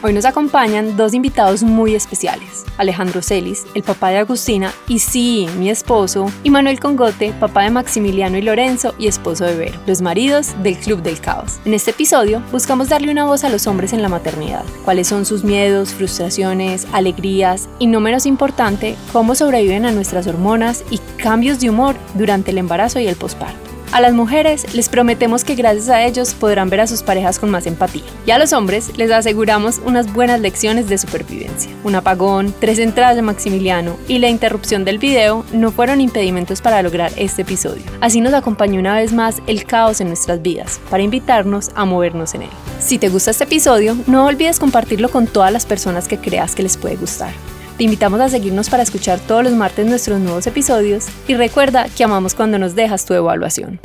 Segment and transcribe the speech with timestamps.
[0.00, 5.48] Hoy nos acompañan dos invitados muy especiales, Alejandro Celis, el papá de Agustina, y sí,
[5.58, 10.00] mi esposo, y Manuel Congote, papá de Maximiliano y Lorenzo y esposo de Vero, los
[10.00, 11.58] maridos del Club del Caos.
[11.64, 15.26] En este episodio buscamos darle una voz a los hombres en la maternidad, cuáles son
[15.26, 21.58] sus miedos, frustraciones, alegrías y no menos importante, cómo sobreviven a nuestras hormonas y cambios
[21.58, 23.67] de humor durante el embarazo y el posparto.
[23.90, 27.48] A las mujeres les prometemos que gracias a ellos podrán ver a sus parejas con
[27.48, 28.02] más empatía.
[28.26, 31.70] Y a los hombres les aseguramos unas buenas lecciones de supervivencia.
[31.84, 36.82] Un apagón, tres entradas de Maximiliano y la interrupción del video no fueron impedimentos para
[36.82, 37.82] lograr este episodio.
[38.02, 42.34] Así nos acompañó una vez más el caos en nuestras vidas, para invitarnos a movernos
[42.34, 42.50] en él.
[42.80, 46.62] Si te gusta este episodio, no olvides compartirlo con todas las personas que creas que
[46.62, 47.32] les puede gustar.
[47.78, 52.02] Te invitamos a seguirnos para escuchar todos los martes nuestros nuevos episodios y recuerda que
[52.02, 53.78] amamos cuando nos dejas tu evaluación.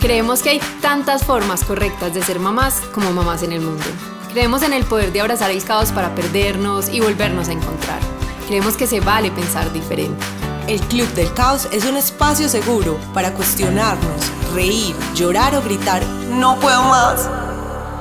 [0.00, 3.84] Creemos que hay tantas formas correctas de ser mamás como mamás en el mundo.
[4.32, 8.00] Creemos en el poder de abrazar el caos para perdernos y volvernos a encontrar.
[8.46, 10.24] Creemos que se vale pensar diferente.
[10.66, 16.58] El Club del Caos es un espacio seguro para cuestionarnos, reír, llorar o gritar, no
[16.58, 17.28] puedo más.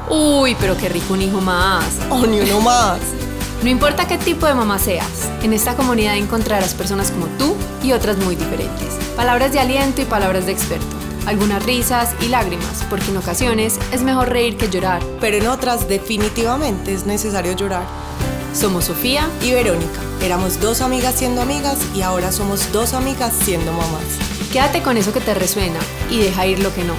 [0.10, 1.86] Uy, pero qué rico un hijo más.
[2.10, 3.00] O ni uno más.
[3.64, 7.94] No importa qué tipo de mamá seas, en esta comunidad encontrarás personas como tú y
[7.94, 8.90] otras muy diferentes.
[9.16, 10.86] Palabras de aliento y palabras de experto.
[11.26, 15.02] Algunas risas y lágrimas, porque en ocasiones es mejor reír que llorar.
[15.20, 17.86] Pero en otras definitivamente es necesario llorar.
[18.54, 23.72] Somos Sofía Y Verónica, éramos dos amigas siendo amigas y ahora somos dos amigas siendo
[23.72, 24.04] mamás.
[24.54, 25.80] Quédate con eso que te resuena
[26.12, 26.94] y deja ir lo que no.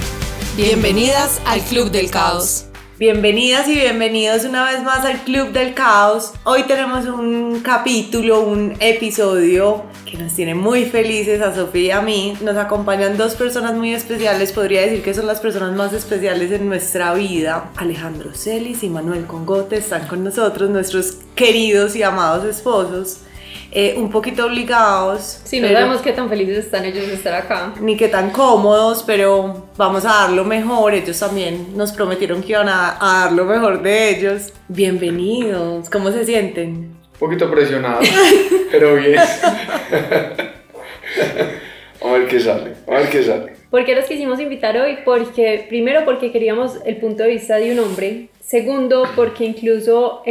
[0.56, 2.64] Bienvenidas al Club del Caos.
[2.98, 6.33] Bienvenidas y bienvenidos una vez más al Club del Caos.
[6.44, 12.00] Hoy tenemos un capítulo, un episodio que nos tiene muy felices a Sofía y a
[12.00, 12.38] mí.
[12.41, 16.70] Nos acompañan dos personas muy especiales, podría decir que son las personas más especiales en
[16.70, 17.70] nuestra vida.
[17.77, 23.19] Alejandro Celis y Manuel Congote están con nosotros, nuestros queridos y amados esposos.
[23.72, 25.41] Eh, un poquito obligados.
[25.44, 27.75] Sí, no sabemos qué tan felices están ellos de estar acá.
[27.81, 30.94] Ni qué tan cómodos, pero vamos a dar lo mejor.
[30.94, 34.53] Ellos también nos prometieron que iban a, a dar lo mejor de ellos.
[34.69, 36.69] Bienvenidos, ¿cómo se sienten?
[36.69, 38.09] Un poquito presionados,
[38.71, 39.19] pero bien.
[42.03, 43.56] a ver qué sale, a ver qué sale.
[43.71, 44.99] ¿Por qué los quisimos invitar hoy?
[45.04, 48.28] Porque, primero, porque queríamos el punto de vista de un hombre.
[48.41, 50.22] Segundo, porque incluso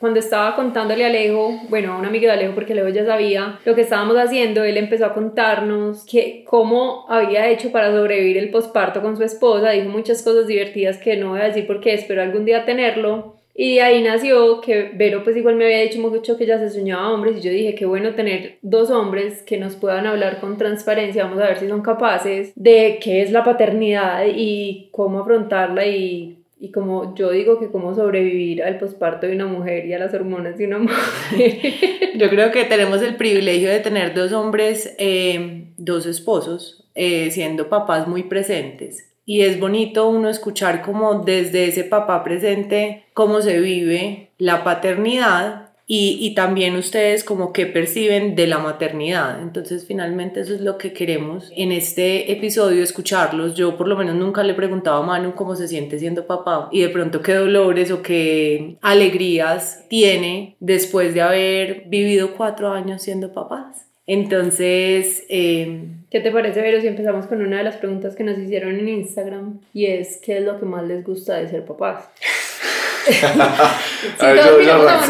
[0.00, 3.60] cuando estaba contándole a Alejo, bueno, a un amigo de Alejo, porque Alejo ya sabía
[3.64, 8.50] lo que estábamos haciendo, él empezó a contarnos que, cómo había hecho para sobrevivir el
[8.50, 9.70] posparto con su esposa.
[9.70, 13.36] Dijo muchas cosas divertidas que no voy a decir porque espero algún día tenerlo.
[13.54, 17.12] Y ahí nació que Vero pues igual me había dicho mucho que ella se soñaba
[17.12, 21.24] hombres y yo dije que bueno tener dos hombres que nos puedan hablar con transparencia,
[21.24, 26.38] vamos a ver si son capaces de qué es la paternidad y cómo afrontarla y,
[26.58, 30.14] y como yo digo que cómo sobrevivir al posparto de una mujer y a las
[30.14, 30.98] hormonas de una mujer.
[32.16, 37.68] Yo creo que tenemos el privilegio de tener dos hombres, eh, dos esposos, eh, siendo
[37.68, 43.60] papás muy presentes y es bonito uno escuchar como desde ese papá presente cómo se
[43.60, 49.42] vive la paternidad y, y, también ustedes como que perciben de la maternidad.
[49.42, 53.56] Entonces finalmente eso es lo que queremos en este episodio, escucharlos.
[53.56, 56.80] Yo por lo menos nunca le preguntaba a Manu cómo se siente siendo papá y
[56.80, 63.32] de pronto qué dolores o qué alegrías tiene después de haber vivido cuatro años siendo
[63.32, 63.86] papás.
[64.06, 65.24] Entonces...
[65.28, 68.78] Eh, ¿Qué te parece, Vero, si empezamos con una de las preguntas que nos hicieron
[68.78, 69.60] en Instagram?
[69.72, 72.06] Y es, ¿qué es lo que más les gusta de ser papás?
[73.06, 75.06] si a ver, todos yo, arranco.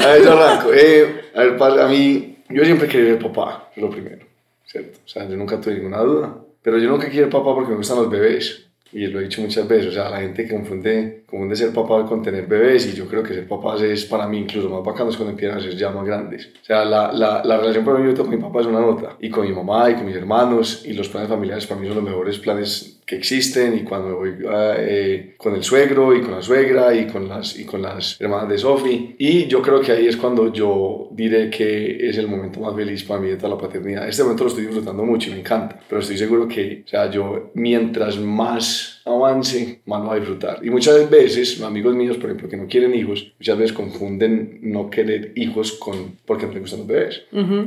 [0.00, 0.74] A ver, yo arranco.
[0.74, 4.26] Eh, a ver, a mí, yo siempre quería ser papá, es lo primero,
[4.66, 4.98] ¿cierto?
[5.04, 6.36] O sea, yo nunca tuve ninguna duda.
[6.62, 8.67] Pero yo nunca quiero papá porque me gustan los bebés.
[8.92, 12.22] Y lo he dicho muchas veces, o sea, la gente confunde, confunde ser papá con
[12.22, 15.30] tener bebés y yo creo que ser papá es para mí incluso más bacano cuando
[15.30, 16.46] empiezan a ser ya más grandes.
[16.62, 19.28] O sea, la, la, la relación para mí con mi papá es una nota y
[19.28, 22.04] con mi mamá y con mis hermanos y los planes familiares para mí son los
[22.04, 26.94] mejores planes que existen y cuando voy eh, con el suegro y con la suegra
[26.94, 29.16] y con las, y con las hermanas de Sofi.
[29.16, 33.04] Y yo creo que ahí es cuando yo diré que es el momento más feliz
[33.04, 34.06] para mí de toda la paternidad.
[34.06, 37.10] Este momento lo estoy disfrutando mucho y me encanta, pero estoy seguro que, o sea,
[37.10, 40.60] yo mientras más avance, más lo voy a disfrutar.
[40.62, 44.90] Y muchas veces, amigos míos, por ejemplo, que no quieren hijos, muchas veces confunden no
[44.90, 47.22] querer hijos con porque no te gustan los bebés.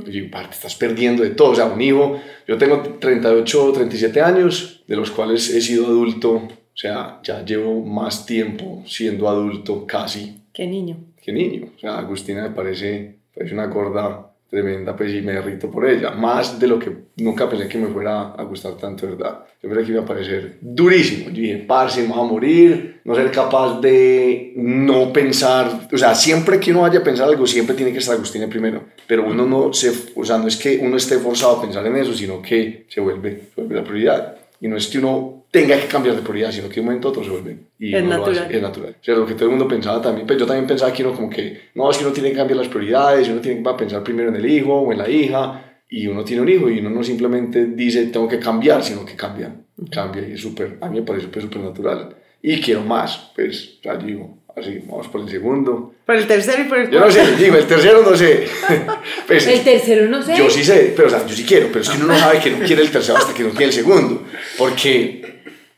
[0.07, 1.51] Y yo, parte, estás perdiendo de todo.
[1.51, 6.33] O sea, un hijo, yo tengo 38, 37 años, de los cuales he sido adulto,
[6.33, 10.41] o sea, ya llevo más tiempo siendo adulto casi.
[10.53, 10.97] ¿Qué niño?
[11.21, 11.67] ¿Qué niño?
[11.75, 16.11] O sea, Agustina me parece, parece una gorda tremenda, pues, y me derrito por ella,
[16.11, 19.45] más de lo que nunca pensé que me fuera a gustar tanto, ¿verdad?
[19.63, 23.31] Yo pensé que iba a parecer durísimo, yo dije, parce, voy a morir, no ser
[23.31, 27.93] capaz de no pensar, o sea, siempre que uno vaya a pensar algo, siempre tiene
[27.93, 31.17] que estar Agustina primero, pero uno no se, o sea, no es que uno esté
[31.17, 34.77] forzado a pensar en eso, sino que se vuelve, se vuelve la prioridad, y no
[34.77, 37.23] es que uno tenga que cambiar de prioridad, sino que de un momento a otro
[37.23, 37.57] se vuelve.
[37.79, 38.47] Y es natural.
[38.49, 38.95] es natural.
[39.01, 41.13] O sea, lo que todo el mundo pensaba también, pues yo también pensaba que uno
[41.13, 44.03] como que, no, es que uno tiene que cambiar las prioridades, uno tiene que pensar
[44.03, 46.89] primero en el hijo o en la hija, y uno tiene un hijo y uno
[46.89, 49.53] no simplemente dice tengo que cambiar, sino que cambia,
[49.91, 52.15] cambia y es súper, a mí me parece súper natural.
[52.41, 55.93] Y quiero más, pues, o sea, digo, así, vamos por el segundo.
[56.05, 57.09] Por el tercero y por el cuarto.
[57.09, 58.47] Yo no sé, digo, el tercero no sé.
[59.27, 60.35] Pues, el tercero no sé.
[60.37, 62.39] Yo sí sé, pero o sea, yo sí quiero, pero es que uno no sabe
[62.39, 64.23] que no quiere el tercero hasta que no quiere el segundo.
[64.57, 65.21] Porque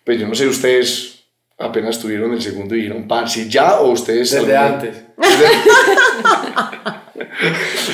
[0.04, 1.24] pues yo no sé, ustedes
[1.58, 3.80] apenas tuvieron el segundo y dijeron, parce, ¿ya?
[3.80, 4.32] ¿O ustedes?
[4.32, 5.04] Desde antes.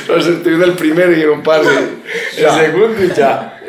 [0.08, 1.70] Desde, tuvieron el primero y dijeron, parce,
[2.38, 3.62] el segundo y ya.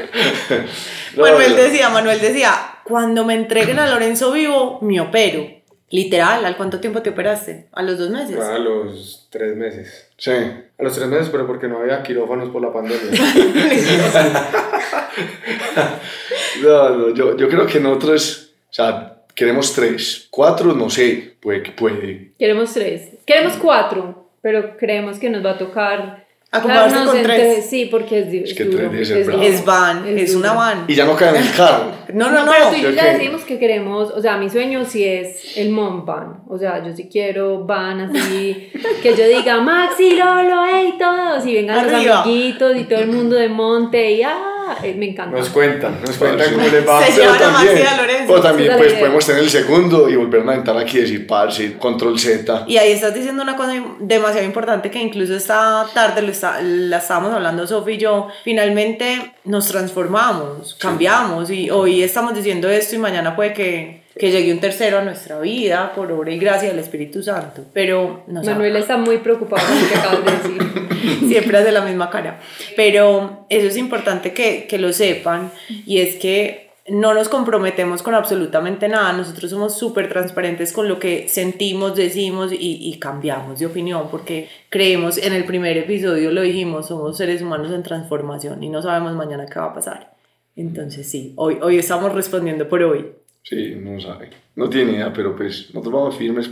[1.16, 2.52] Manuel decía, Manuel decía,
[2.84, 5.59] cuando me entreguen a Lorenzo vivo, me opero.
[5.90, 7.66] Literal, ¿al cuánto tiempo te operaste?
[7.72, 8.38] ¿A los dos meses?
[8.38, 10.08] A los tres meses.
[10.16, 10.31] Sí.
[10.31, 13.10] A los tres meses, pero porque no había quirófanos por la pandemia.
[16.62, 20.28] no, no, yo, yo creo que nosotros, o sea, queremos tres.
[20.31, 22.34] Cuatro, no sé, puede que puede.
[22.38, 23.16] Queremos tres.
[23.26, 27.67] Queremos cuatro, pero creemos que nos va a tocar Acomodarse con tres.
[27.70, 30.85] Sí, porque es, es que duro, tres es, es van, es, una van.
[30.88, 31.93] Y ya no cae en el carro.
[32.12, 32.50] no, no, no.
[32.50, 35.70] Pero tú y yo ya decimos que queremos, o sea, mi sueño sí es el
[35.70, 36.43] mom van.
[36.49, 38.69] O sea, yo sí quiero van así,
[39.02, 43.37] que yo diga Maxi, Lolo, hey, todos, y vengan los amiguitos y todo el mundo
[43.37, 45.37] de monte y ah eh, me encanta.
[45.37, 47.02] Nos cuentan, nos cuentan cómo les va.
[47.05, 48.32] Se llevan a Maxi a Lorenzo.
[48.32, 51.76] O también pues podemos tener el segundo y volver a entrar aquí y decir, parce,
[51.78, 52.64] control Z.
[52.67, 56.99] Y ahí estás diciendo una cosa demasiado importante que incluso esta tarde lo está, la
[56.99, 58.28] estábamos hablando Sofi y yo.
[58.44, 64.52] Finalmente nos transformamos, cambiamos y hoy estamos diciendo esto y mañana puede que que llegue
[64.52, 67.64] un tercero a nuestra vida por obra y gracia del Espíritu Santo.
[67.72, 71.28] Pero no Manuel está muy preocupado con lo que acabas de decir.
[71.28, 72.40] Siempre hace la misma cara.
[72.76, 75.52] Pero eso es importante que, que lo sepan
[75.86, 80.98] y es que no nos comprometemos con absolutamente nada, nosotros somos súper transparentes con lo
[80.98, 86.42] que sentimos, decimos y, y, cambiamos de opinión porque creemos, en el primer episodio lo
[86.42, 90.14] dijimos, somos seres humanos en transformación y no sabemos mañana qué va a pasar.
[90.56, 93.12] Entonces sí, hoy, hoy estamos respondiendo por hoy.
[93.42, 94.31] Sí, no sabe.
[94.56, 96.50] No tiene idea, pero pues nosotros vamos firmes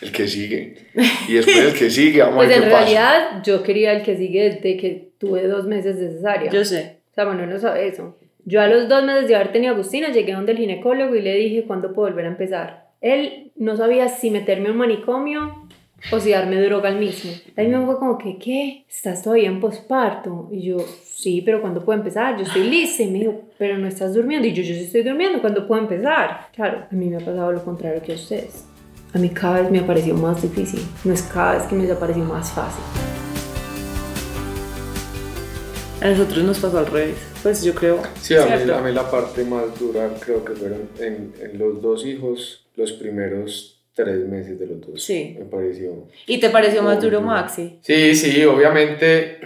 [0.00, 0.76] el que sigue.
[1.28, 4.16] Y después el que sigue, vamos pues a ver en realidad yo quería el que
[4.16, 6.50] sigue desde que tuve dos meses de cesárea.
[6.50, 6.98] Yo sé.
[7.10, 8.16] O sea, bueno, no sabe eso.
[8.44, 11.22] Yo a los dos meses de haber tenido a Agustina llegué donde el ginecólogo y
[11.22, 12.88] le dije cuándo puedo volver a empezar.
[13.00, 15.63] Él no sabía si meterme a un manicomio
[16.10, 17.32] o si darme droga al mismo.
[17.56, 18.84] Ahí me fue como que, ¿qué?
[18.88, 20.48] ¿Estás todavía en posparto?
[20.52, 22.36] Y yo, sí, pero ¿cuándo puedo empezar?
[22.36, 23.02] Yo estoy lista.
[23.02, 24.46] Y me dijo, pero no estás durmiendo.
[24.46, 26.48] Y yo, yo sí estoy durmiendo, ¿cuándo puedo empezar?
[26.54, 28.66] Claro, a mí me ha pasado lo contrario que a ustedes.
[29.14, 30.80] A mí cada vez me ha parecido más difícil.
[31.04, 32.84] No es cada vez que me ha parecido más fácil.
[36.02, 37.16] A nosotros nos pasó al revés.
[37.42, 38.02] Pues yo creo.
[38.20, 41.80] Sí, a mí, a mí, la parte más dura creo que fueron en, en los
[41.80, 45.02] dos hijos, los primeros tres meses de los dos.
[45.02, 45.36] Sí.
[45.38, 46.08] Me pareció.
[46.26, 47.78] ¿Y te pareció más duro, Maxi?
[47.80, 49.38] Sí, sí, obviamente.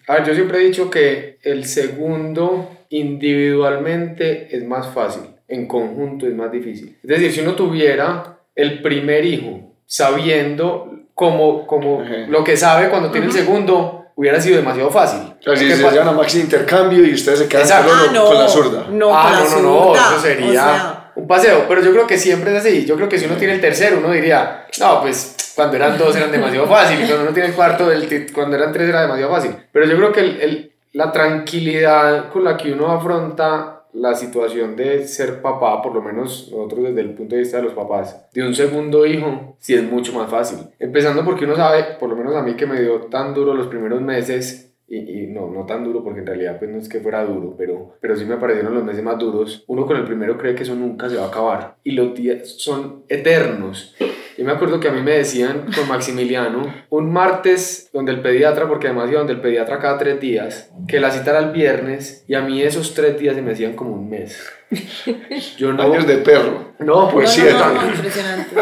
[0.06, 6.26] A ver, yo siempre he dicho que el segundo individualmente es más fácil, en conjunto
[6.26, 6.96] es más difícil.
[7.02, 13.10] Es decir, si uno tuviera el primer hijo sabiendo como, como lo que sabe cuando
[13.10, 15.34] tiene el segundo, hubiera sido demasiado fácil.
[15.46, 18.86] O si se llama Maxi intercambio y ustedes se quedan ah, con la zurda.
[18.90, 20.95] No, ah, no, no, no, eso sería
[21.26, 22.86] un paseo, pero yo creo que siempre es así.
[22.86, 26.14] Yo creo que si uno tiene el tercero, uno diría, no, pues cuando eran dos
[26.14, 29.50] eran demasiado fácil, cuando uno tiene el cuarto, el cuando eran tres era demasiado fácil.
[29.72, 34.76] Pero yo creo que el, el, la tranquilidad con la que uno afronta la situación
[34.76, 38.28] de ser papá, por lo menos nosotros desde el punto de vista de los papás,
[38.32, 40.58] de un segundo hijo, sí es mucho más fácil.
[40.78, 43.66] Empezando porque uno sabe, por lo menos a mí que me dio tan duro los
[43.66, 47.00] primeros meses, y, y, no, no tan duro porque en realidad pues no es que
[47.00, 49.64] fuera duro, pero, pero sí me parecieron los meses más duros.
[49.66, 52.48] Uno con el primero cree que eso nunca se va a acabar y los días
[52.58, 53.94] son eternos.
[54.38, 58.68] Yo me acuerdo que a mí me decían con Maximiliano, un martes donde el pediatra,
[58.68, 62.24] porque además iba donde el pediatra cada tres días, que la cita era el viernes
[62.28, 64.38] y a mí esos tres días se me hacían como un mes.
[65.56, 66.74] Yo no, Años de perro.
[66.80, 68.56] No, pues no, no, no, impresionante.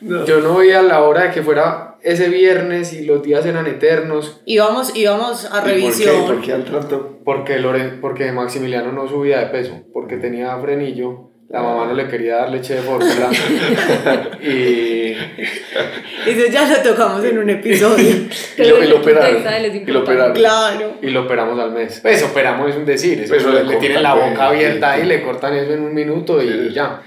[0.26, 4.42] Yo no veía la hora de que fuera ese viernes y los días eran eternos.
[4.46, 6.26] Íbamos, íbamos a revisión.
[6.26, 6.32] ¿Por qué?
[6.34, 7.18] ¿Por qué al tanto?
[7.24, 12.08] Porque, Loren, porque Maximiliano no subía de peso, porque tenía frenillo la mamá no le
[12.08, 13.30] quería dar leche de fórmula.
[14.42, 15.12] y.
[16.26, 18.26] Eso ya lo tocamos en un episodio.
[18.58, 19.44] y, lo, y lo operaron.
[19.86, 20.34] Y lo operaron.
[20.34, 20.94] Claro.
[21.00, 22.00] Y lo operamos al mes.
[22.02, 23.20] Pues operamos es un decir.
[23.20, 26.72] Eso pues le, tienen la boca abierta y le cortan eso en un minuto y
[26.72, 27.02] ya.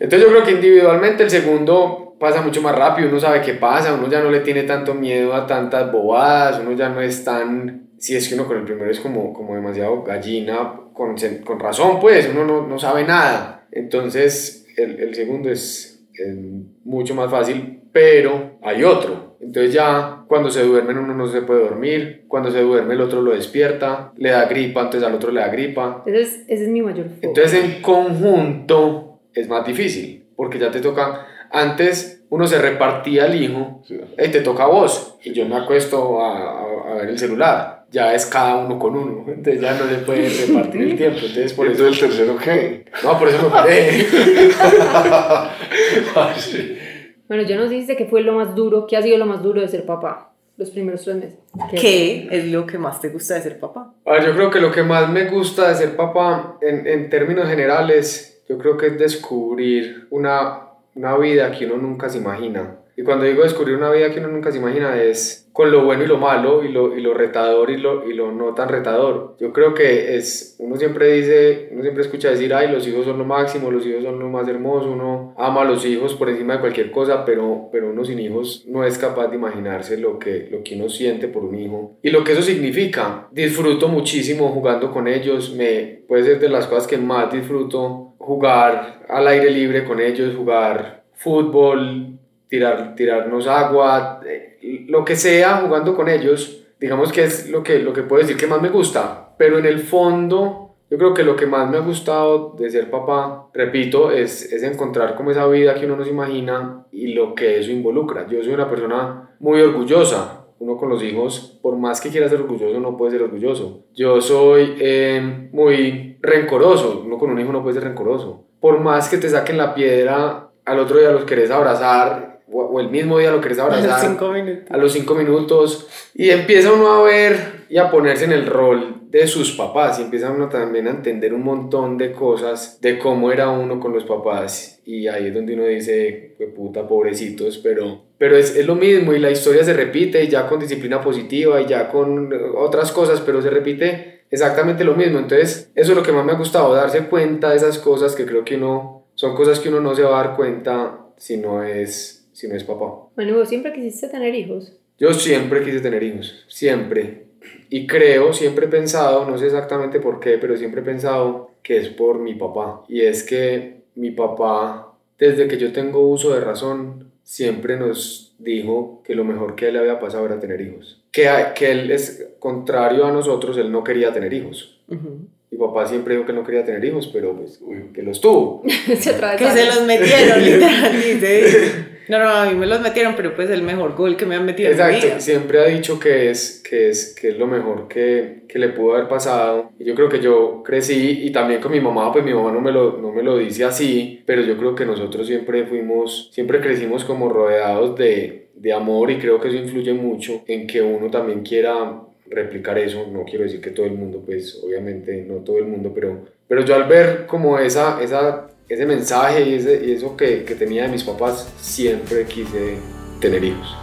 [0.00, 3.08] Entonces yo creo que individualmente el segundo pasa mucho más rápido.
[3.08, 3.94] Uno sabe qué pasa.
[3.94, 6.60] Uno ya no le tiene tanto miedo a tantas bobadas.
[6.60, 7.90] Uno ya no es tan.
[7.98, 12.00] Si es que uno con el primero es como, como demasiado gallina, con, con razón,
[12.00, 16.36] pues uno no, no sabe nada entonces, el, el segundo es, es,
[16.84, 19.36] mucho más fácil, pero hay otro.
[19.40, 23.20] Entonces ya cuando se duermen uno no se puede dormir, cuando se duerme el otro
[23.20, 26.04] lo despierta, le da gripa, entonces al otro le da gripa.
[26.06, 27.18] Entonces, ese es mi mayor foco.
[27.20, 33.42] Entonces en conjunto es más difícil, porque ya te toca, antes uno se repartía el
[33.42, 37.18] hijo, y te toca a vos, y yo me acuesto a, a, a ver el
[37.18, 41.20] celular ya es cada uno con uno, entonces ya no se puede repartir el tiempo.
[41.20, 42.86] Entonces, por eso el tercero qué?
[43.04, 44.04] No, por eso me paré.
[47.28, 49.60] bueno, yo nos dijiste que fue lo más duro, ¿qué ha sido lo más duro
[49.60, 50.32] de ser papá?
[50.56, 51.38] Los primeros tres meses.
[51.70, 53.94] ¿Qué, es lo que más te gusta de ser papá?
[54.04, 57.08] A ver, yo creo que lo que más me gusta de ser papá, en, en
[57.08, 60.63] términos generales, yo creo que es descubrir una,
[60.94, 62.78] una vida que uno nunca se imagina.
[62.96, 66.02] Y cuando digo descubrir una vida que uno nunca se imagina es con lo bueno
[66.02, 69.36] y lo malo y lo, y lo retador y lo, y lo no tan retador.
[69.38, 73.18] Yo creo que es, uno siempre dice, uno siempre escucha decir, ay, los hijos son
[73.18, 76.54] lo máximo, los hijos son lo más hermoso, uno ama a los hijos por encima
[76.54, 80.48] de cualquier cosa, pero, pero uno sin hijos no es capaz de imaginarse lo que,
[80.50, 83.28] lo que uno siente por un hijo y lo que eso significa.
[83.30, 89.04] Disfruto muchísimo jugando con ellos, me, puede ser de las cosas que más disfruto, jugar
[89.08, 95.94] al aire libre con ellos, jugar fútbol, tirar, tirarnos agua, eh, lo que sea jugando
[95.94, 99.34] con ellos, digamos que es lo que, lo que puedo decir que más me gusta,
[99.36, 102.90] pero en el fondo yo creo que lo que más me ha gustado de ser
[102.90, 107.34] papá, repito, es, es encontrar como esa vida que uno no se imagina y lo
[107.34, 108.26] que eso involucra.
[108.28, 112.40] Yo soy una persona muy orgullosa, uno con los hijos, por más que quiera ser
[112.40, 113.84] orgulloso, no puede ser orgulloso.
[113.94, 118.44] Yo soy eh, muy rencoroso, uno con un hijo no puede ser rencoroso.
[118.60, 122.88] Por más que te saquen la piedra, al otro día los querés abrazar o, el
[122.88, 123.90] mismo día lo querés abrazar.
[123.90, 124.70] A los cinco minutos.
[124.70, 125.88] A los cinco minutos.
[126.14, 130.02] Y empieza uno a ver y a ponerse en el rol de sus papás y
[130.02, 134.04] empieza uno también a entender un montón de cosas de cómo era uno con los
[134.04, 134.80] papás.
[134.84, 139.18] Y ahí es donde uno dice, puta, pobrecitos, pero, pero es, es lo mismo y
[139.18, 143.50] la historia se repite ya con disciplina positiva y ya con otras cosas, pero se
[143.50, 145.18] repite exactamente lo mismo.
[145.18, 148.26] Entonces, eso es lo que más me ha gustado, darse cuenta de esas cosas que
[148.26, 151.62] creo que uno, son cosas que uno no se va a dar cuenta si no
[151.62, 153.08] es si no es papá.
[153.14, 154.72] Bueno, ¿vos siempre quisiste tener hijos?
[154.98, 157.26] Yo siempre quise tener hijos, siempre.
[157.70, 161.78] Y creo, siempre he pensado, no sé exactamente por qué, pero siempre he pensado que
[161.78, 162.84] es por mi papá.
[162.88, 169.02] Y es que mi papá, desde que yo tengo uso de razón, siempre nos dijo
[169.04, 171.03] que lo mejor que le había pasado era tener hijos.
[171.14, 174.80] Que, que él es contrario a nosotros, él no quería tener hijos.
[174.88, 177.60] Mi papá siempre dijo que no quería tener hijos, pero pues,
[177.94, 178.62] que los tuvo.
[178.86, 181.90] que se los metieron, literalmente.
[182.08, 184.44] No, no, a mí me los metieron, pero pues el mejor gol que me han
[184.44, 188.58] metido Exacto, siempre ha dicho que es, que es, que es lo mejor que, que,
[188.58, 189.70] le pudo haber pasado.
[189.78, 192.60] Y yo creo que yo crecí, y también con mi mamá, pues mi mamá no
[192.60, 196.60] me, lo, no me lo dice así, pero yo creo que nosotros siempre fuimos, siempre
[196.60, 201.10] crecimos como rodeados de, de amor y creo que eso influye mucho en que uno
[201.10, 203.06] también quiera replicar eso.
[203.10, 206.64] No quiero decir que todo el mundo, pues obviamente no todo el mundo, pero, pero
[206.64, 210.84] yo al ver como esa, esa ese mensaje y, ese, y eso que, que tenía
[210.84, 212.78] de mis papás, siempre quise
[213.20, 213.76] tener hijos.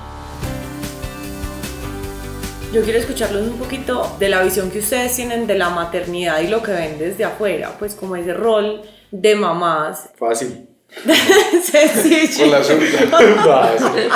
[2.73, 6.47] Yo quiero escucharlos un poquito de la visión que ustedes tienen de la maternidad y
[6.47, 10.09] lo que ven desde afuera, pues como ese rol de mamás.
[10.17, 10.67] Fácil.
[11.63, 12.43] Sencillo.
[12.43, 12.63] Con la.
[13.77, 14.09] Fácil.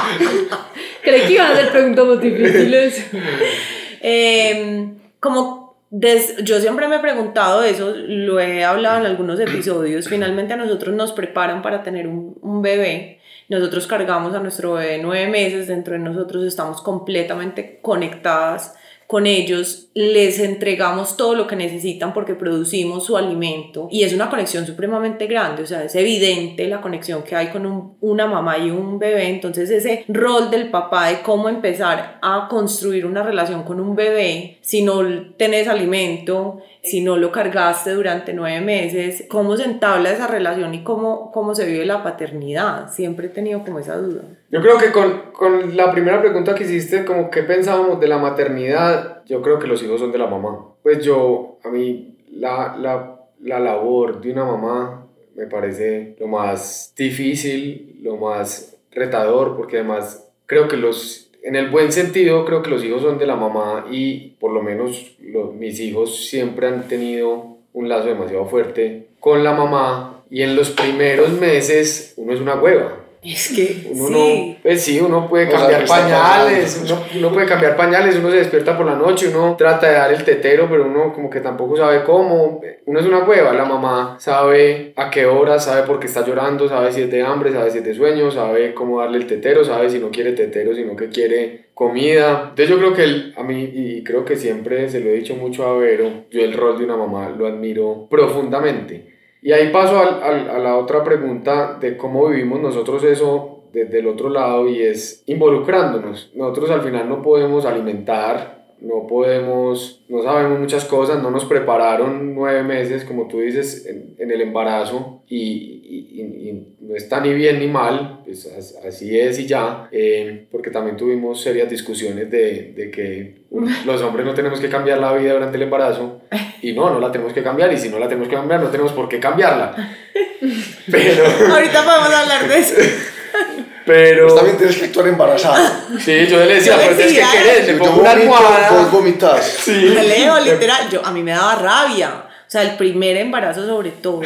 [1.02, 3.06] Creí que iban a ser preguntas muy difíciles.
[4.02, 4.88] eh,
[5.20, 10.58] como yo siempre me he preguntado eso, lo he hablado en algunos episodios, finalmente a
[10.58, 15.68] nosotros nos preparan para tener un, un bebé, nosotros cargamos a nuestro bebé nueve meses,
[15.68, 18.76] dentro de nosotros estamos completamente conectadas
[19.16, 23.88] con ellos, les entregamos todo lo que necesitan porque producimos su alimento.
[23.90, 27.96] Y es una conexión supremamente grande, o sea, es evidente la conexión que hay con
[28.02, 33.06] una mamá y un bebé, entonces ese rol del papá de cómo empezar a construir
[33.06, 35.02] una relación con un bebé si no
[35.38, 40.84] tenés alimento, si no lo cargaste durante nueve meses, cómo se entabla esa relación y
[40.84, 44.24] cómo, cómo se vive la paternidad, siempre he tenido como esa duda.
[44.56, 48.20] Yo creo que con, con la primera pregunta que hiciste, como qué pensábamos de la
[48.20, 50.70] maternidad, yo creo que los hijos son de la mamá.
[50.82, 56.94] Pues yo, a mí, la, la, la labor de una mamá me parece lo más
[56.96, 62.70] difícil, lo más retador, porque además creo que los, en el buen sentido, creo que
[62.70, 66.88] los hijos son de la mamá y por lo menos los, mis hijos siempre han
[66.88, 72.40] tenido un lazo demasiado fuerte con la mamá y en los primeros meses uno es
[72.40, 74.50] una hueva es que uno sí.
[74.50, 78.78] No, pues sí, uno puede cambiar pañales, uno, uno, puede cambiar pañales, uno se despierta
[78.78, 82.04] por la noche, uno trata de dar el tetero, pero uno como que tampoco sabe
[82.04, 82.62] cómo.
[82.86, 86.68] Uno es una cueva, la mamá sabe a qué hora, sabe por qué está llorando,
[86.68, 89.64] sabe si es de hambre, sabe si es de sueño, sabe cómo darle el tetero,
[89.64, 92.50] sabe si no quiere tetero, sino que quiere comida.
[92.50, 95.36] Entonces yo creo que el, a mí, y creo que siempre se lo he dicho
[95.36, 99.15] mucho a Vero, yo el rol de una mamá lo admiro profundamente
[99.46, 104.08] y ahí paso a, a, la otra pregunta de cómo vivimos nosotros eso desde el
[104.08, 106.32] otro lado y es involucrándonos.
[106.34, 112.34] Nosotros al final no podemos alimentar, no podemos, no sabemos muchas cosas, no nos prepararon
[112.34, 117.60] nueve meses, como tú dices, en, en el embarazo y, y, no está ni bien
[117.60, 118.48] ni mal, pues
[118.88, 123.46] así es y ya, eh, porque también tuvimos serias discusiones de, de que
[123.86, 126.22] los hombres no tenemos que cambiar la vida durante el embarazo
[126.62, 128.70] y no, no la tenemos que cambiar y si no la tenemos que cambiar no
[128.70, 129.76] tenemos por qué cambiarla.
[130.92, 131.26] Pero...
[131.54, 132.76] Ahorita podemos hablar de eso.
[133.86, 134.24] Pero...
[134.24, 135.88] Pues también tienes que actuar embarazada.
[136.00, 138.72] Sí, yo le decía, pero tienes que querer, le pongo una almohada.
[138.72, 139.46] Vos vomitas.
[139.46, 139.74] Sí.
[139.74, 142.25] Leo, literal, yo, a mí me daba rabia.
[142.48, 144.22] O sea, el primer embarazo sobre todo,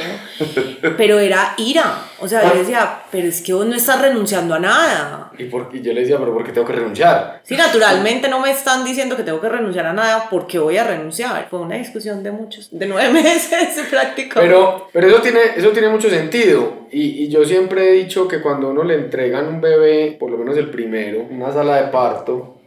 [0.97, 2.03] pero era ira.
[2.19, 5.31] O sea, yo decía, pero es que vos no estás renunciando a nada.
[5.37, 7.39] Y, por, yo le decía, pero ¿por qué tengo que renunciar?
[7.43, 10.83] Sí, naturalmente no me están diciendo que tengo que renunciar a nada, porque voy a
[10.83, 11.47] renunciar?
[11.49, 14.33] Fue una discusión de muchos, de nueve meses prácticamente.
[14.35, 16.87] Pero, pero eso, tiene, eso tiene mucho sentido.
[16.91, 20.37] Y, y yo siempre he dicho que cuando uno le entregan un bebé, por lo
[20.37, 22.57] menos el primero, una sala de parto,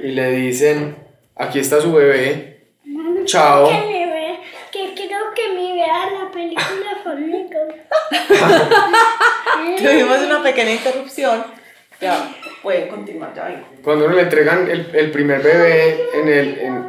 [0.00, 0.96] y le dicen,
[1.36, 2.72] aquí está su bebé,
[3.24, 3.70] chao
[6.54, 7.60] la película conmigo.
[9.78, 11.44] Tuvimos una pequeña interrupción.
[12.00, 12.30] Ya,
[12.62, 16.84] pueden continuar, ya Cuando uno le entregan el, el primer bebé en, el, en,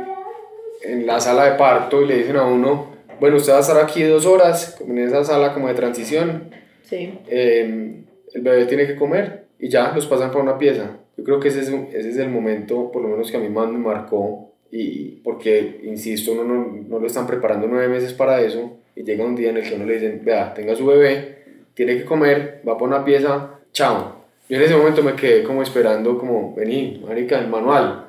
[0.83, 3.77] en, la sala de parto y le dicen a uno, bueno, usted va a estar
[3.77, 6.49] aquí dos horas, en esa sala como de transición.
[6.83, 7.19] Sí.
[7.27, 10.97] Eh, el bebé tiene que comer y ya los pasan para una pieza.
[11.15, 13.49] Yo creo que ese es, ese es el momento, por lo menos que a mí
[13.49, 18.41] más me marcó, y porque, insisto, uno no, no, lo están preparando nueve meses para
[18.41, 21.43] eso, y llega un día en el que uno le dicen, vea, tenga su bebé,
[21.75, 24.25] tiene que comer, va por una pieza, chao.
[24.49, 28.05] Yo en ese momento me quedé como esperando, como, vení, marica, el manual.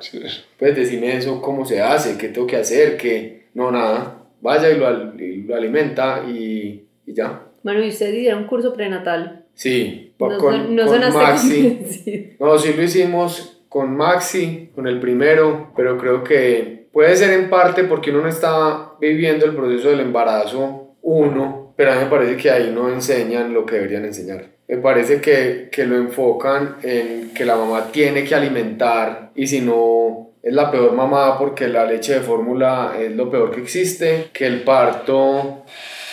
[0.57, 4.23] Pues decime eso, cómo se hace, qué tengo que hacer, que no, nada.
[4.41, 7.43] Vaya y lo, lo alimenta y, y, ya.
[7.61, 9.45] Bueno, ¿y ustedes hicieron un curso prenatal?
[9.53, 12.35] Sí, no, con, no, con Maxi.
[12.39, 17.49] No, sí lo hicimos con Maxi, con el primero, pero creo que puede ser en
[17.49, 22.09] parte porque uno no está viviendo el proceso del embarazo uno, pero a mí me
[22.09, 24.45] parece que ahí no enseñan lo que deberían enseñar.
[24.67, 29.61] Me parece que, que lo enfocan en que la mamá tiene que alimentar y si
[29.61, 34.29] no es la peor mamá porque la leche de fórmula es lo peor que existe,
[34.31, 35.63] que el parto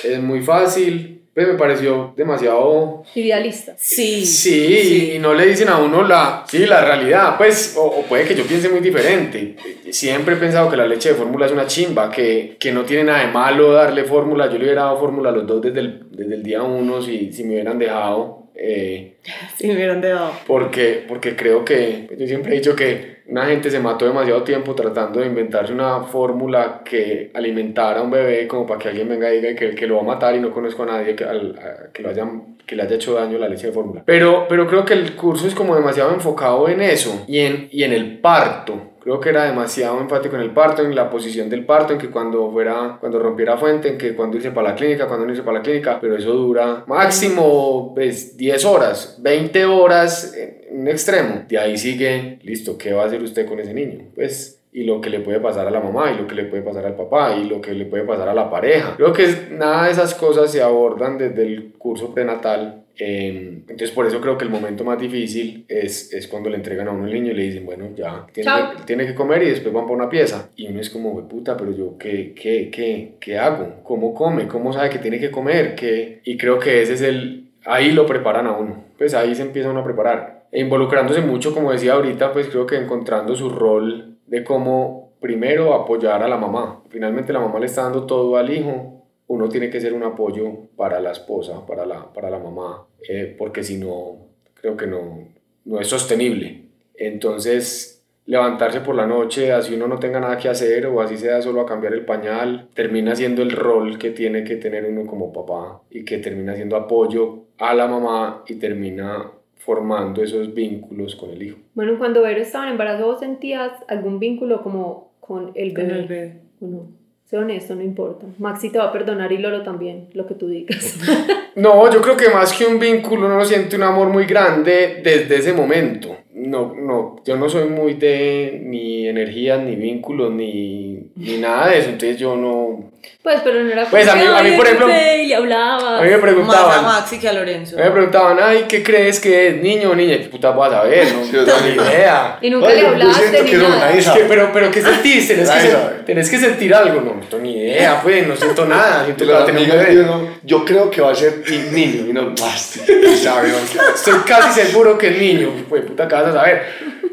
[0.03, 3.75] es muy fácil, pues me pareció demasiado idealista.
[3.77, 5.13] Sí, sí.
[5.17, 8.45] y no le dicen a uno la, sí, la realidad, pues, o, puede que yo
[8.45, 9.55] piense muy diferente.
[9.91, 13.05] Siempre he pensado que la leche de fórmula es una chimba, que, que no tiene
[13.05, 14.47] nada de malo darle fórmula.
[14.47, 17.31] Yo le hubiera dado fórmula a los dos desde el, desde el día uno si,
[17.31, 18.46] si me hubieran dejado.
[18.57, 19.17] Eh,
[19.57, 20.33] si me hubieran dejado.
[20.47, 24.75] Porque, porque creo que, yo siempre he dicho que una gente se mató demasiado tiempo
[24.75, 29.33] tratando de inventarse una fórmula que alimentara a un bebé como para que alguien venga
[29.33, 31.91] y diga que, que lo va a matar y no conozco a nadie que, al,
[31.93, 34.03] que, lo hayan, que le haya hecho daño la leche de fórmula.
[34.07, 37.83] Pero, pero creo que el curso es como demasiado enfocado en eso y en, y
[37.83, 38.96] en el parto.
[39.07, 42.11] Creo que era demasiado enfático en el parto, en la posición del parto, en que
[42.11, 45.45] cuando fuera, cuando rompiera fuente, en que cuando irse para la clínica, cuando no irse
[45.45, 51.45] para la clínica, pero eso dura máximo pues, 10 horas, 20 horas en un extremo.
[51.49, 54.07] De ahí sigue, listo, ¿qué va a hacer usted con ese niño?
[54.17, 56.65] Pues y lo que le puede pasar a la mamá y lo que le puede
[56.65, 58.95] pasar al papá y lo que le puede pasar a la pareja.
[58.97, 62.83] Creo que nada de esas cosas se abordan desde el curso prenatal.
[62.99, 66.89] Eh, entonces por eso creo que el momento más difícil es, es cuando le entregan
[66.89, 69.51] a uno el niño y le dicen, bueno, ya, tiene, que, tiene que comer y
[69.51, 70.51] después van por una pieza.
[70.57, 73.83] Y uno es como, puta, pero yo, ¿qué, qué, qué, qué hago?
[73.83, 74.49] ¿Cómo come?
[74.49, 75.75] ¿Cómo sabe que tiene que comer?
[75.75, 76.21] ¿Qué?
[76.25, 77.51] Y creo que ese es el...
[77.65, 78.85] Ahí lo preparan a uno.
[78.97, 80.47] Pues ahí se empieza uno a preparar.
[80.53, 85.75] E involucrándose mucho, como decía ahorita, pues creo que encontrando su rol de cómo primero
[85.75, 86.83] apoyar a la mamá.
[86.89, 88.96] Finalmente la mamá le está dando todo al hijo,
[89.29, 93.35] uno tiene que ser un apoyo para la esposa, para la, para la mamá, eh,
[93.37, 95.29] porque si no, creo que no,
[95.65, 96.63] no es sostenible.
[96.95, 101.43] Entonces, levantarse por la noche, así uno no tenga nada que hacer o así sea
[101.43, 105.33] solo a cambiar el pañal, termina siendo el rol que tiene que tener uno como
[105.33, 111.31] papá y que termina siendo apoyo a la mamá y termina formando esos vínculos con
[111.31, 111.59] el hijo.
[111.75, 115.89] Bueno, cuando Vero estaba en embarazo, ¿vos sentías algún vínculo como con el bebé?
[115.89, 116.41] Con el bebé.
[116.61, 116.89] ¿O no?
[117.29, 118.25] Sé honesto, no importa.
[118.39, 120.97] Maxi te va a perdonar y Lolo también, lo que tú digas.
[121.57, 125.37] no, yo creo que más que un vínculo uno siente un amor muy grande desde
[125.37, 131.39] ese momento no, no, yo no soy muy de ni energías, ni vínculos, ni, ni
[131.39, 132.91] nada de eso, entonces yo no...
[133.23, 134.89] Pues, pero no era pues a mí, a mí por ejemplo...
[134.89, 135.99] Y le hablaba.
[135.99, 136.85] A mí me preguntaban...
[136.85, 137.77] Más a Maxi que a Lorenzo.
[137.77, 139.57] A mí me preguntaban, ay, ¿qué crees que es?
[139.61, 140.19] ¿Niño o niña?
[140.31, 142.39] Puta, vas a ver, no, sí, no ni idea.
[142.41, 143.91] Y nunca le hablaste ni nada.
[143.91, 145.27] Es que, pero, pero, ¿qué sentís?
[145.29, 147.01] Tenés que, tenés que sentir algo.
[147.01, 149.05] No, no tengo ni idea, pues, no siento nada.
[149.05, 152.77] Siento la amiga, yo, no, yo creo que va a ser niño y no más.
[152.87, 155.51] Estoy casi seguro que es niño.
[155.69, 156.63] Pues, puta, ¿qué vas a saber?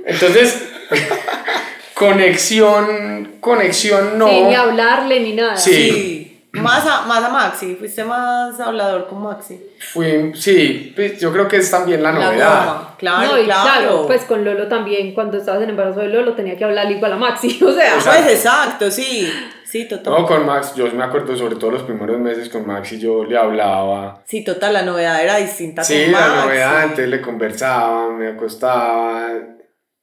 [0.06, 0.70] Entonces,
[1.94, 4.28] conexión, conexión no.
[4.28, 5.56] Sí, ni hablarle ni nada.
[5.56, 6.24] Sí.
[6.54, 9.60] Más a, más a Maxi, fuiste más hablador con Maxi.
[9.92, 12.90] Fui, sí, pues yo creo que es también la novedad.
[13.00, 14.06] claro, no, claro.
[14.06, 17.16] Pues con Lolo también, cuando estabas en embarazo de Lolo, tenía que hablar igual a
[17.16, 17.96] Maxi, o sea.
[17.96, 19.34] Pues exacto, sí.
[19.74, 20.14] Sí, total.
[20.14, 23.36] No, con Max, yo me acuerdo sobre todo los primeros meses con Maxi, yo le
[23.36, 24.22] hablaba.
[24.24, 26.26] Sí, total, la novedad era distinta sí, con Max.
[26.26, 29.32] Sí, la novedad, antes le conversaba, me acostaba,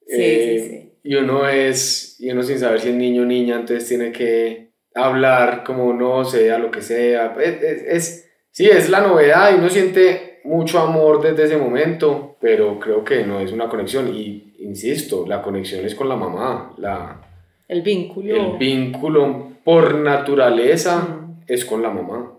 [0.09, 4.11] eh, y uno es, y uno sin saber si es niño o niña, entonces tiene
[4.11, 7.37] que hablar como uno sea, lo que sea.
[7.41, 12.81] Es, es, sí, es la novedad y uno siente mucho amor desde ese momento, pero
[12.81, 14.13] creo que no es una conexión.
[14.13, 16.75] Y insisto, la conexión es con la mamá.
[16.77, 17.21] La,
[17.69, 18.35] el vínculo.
[18.35, 22.33] El vínculo por naturaleza es con la mamá.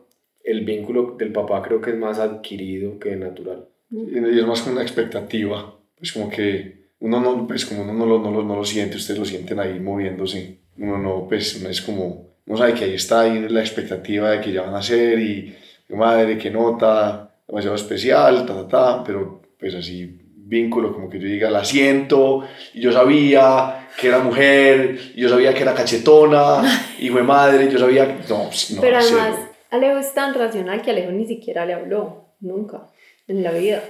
[0.44, 3.68] El vínculo del papá creo que es más adquirido que natural.
[3.92, 5.76] Y es más como una expectativa.
[6.00, 8.98] Es como que uno no, pues como uno no lo, no, lo, no lo siente,
[8.98, 12.94] ustedes lo sienten ahí moviéndose, uno no, pues no es como, no sabe que ahí
[12.94, 15.56] está ahí la expectativa de que ya van a ser y
[15.90, 21.28] madre, que nota, demasiado especial, ta, ta, ta, pero pues así vínculo, como que yo
[21.28, 26.62] diga, la siento, y yo sabía que era mujer, yo sabía que era cachetona,
[27.00, 29.36] y fue madre, yo sabía, no, pues, no Pero además,
[29.70, 32.88] Alejo es tan racional que Alejo ni siquiera le habló, nunca,
[33.28, 33.82] en la vida.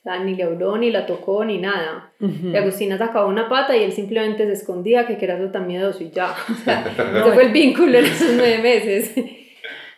[0.00, 2.12] O sea, ni le habló, ni la tocó, ni nada.
[2.18, 6.10] Y Agustina sacaba una pata y él simplemente se escondía, que era tan miedoso y
[6.10, 6.34] ya.
[6.50, 6.84] O sea,
[7.22, 9.12] ese fue el vínculo en esos nueve meses.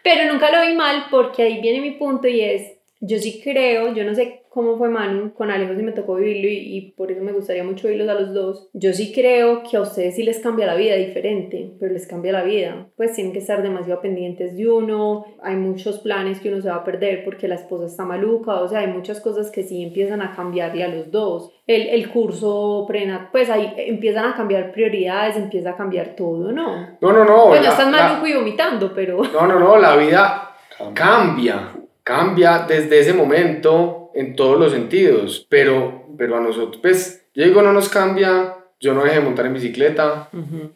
[0.03, 3.95] Pero nunca lo vi mal porque ahí viene mi punto y es, yo sí creo,
[3.95, 7.11] yo no sé cómo fue Manu, con Alejo sí me tocó vivirlo y, y, por
[7.11, 8.71] eso me gustaría mucho oírlos a los dos.
[8.73, 12.31] Yo sí creo que a ustedes sí les cambia la vida diferente, pero les cambia
[12.31, 12.87] la vida.
[12.97, 16.77] Pues tienen que estar demasiado pendientes de uno, hay muchos planes que uno se va
[16.77, 20.23] a perder porque la esposa está maluca, o sea, hay muchas cosas que sí empiezan
[20.23, 21.51] a cambiarle a los dos.
[21.67, 26.97] El, el curso prenat, pues ahí empiezan a cambiar prioridades, empieza a cambiar todo, ¿no?
[27.01, 27.49] No, no, no.
[27.49, 29.21] Bueno, están maluco y vomitando, pero...
[29.33, 30.55] No, no, no, la vida
[30.95, 31.73] cambia,
[32.05, 37.63] cambia desde ese momento en todos los sentidos, pero, pero a nosotros, pues, yo digo,
[37.63, 40.29] no nos cambia, yo no dejé de montar en bicicleta,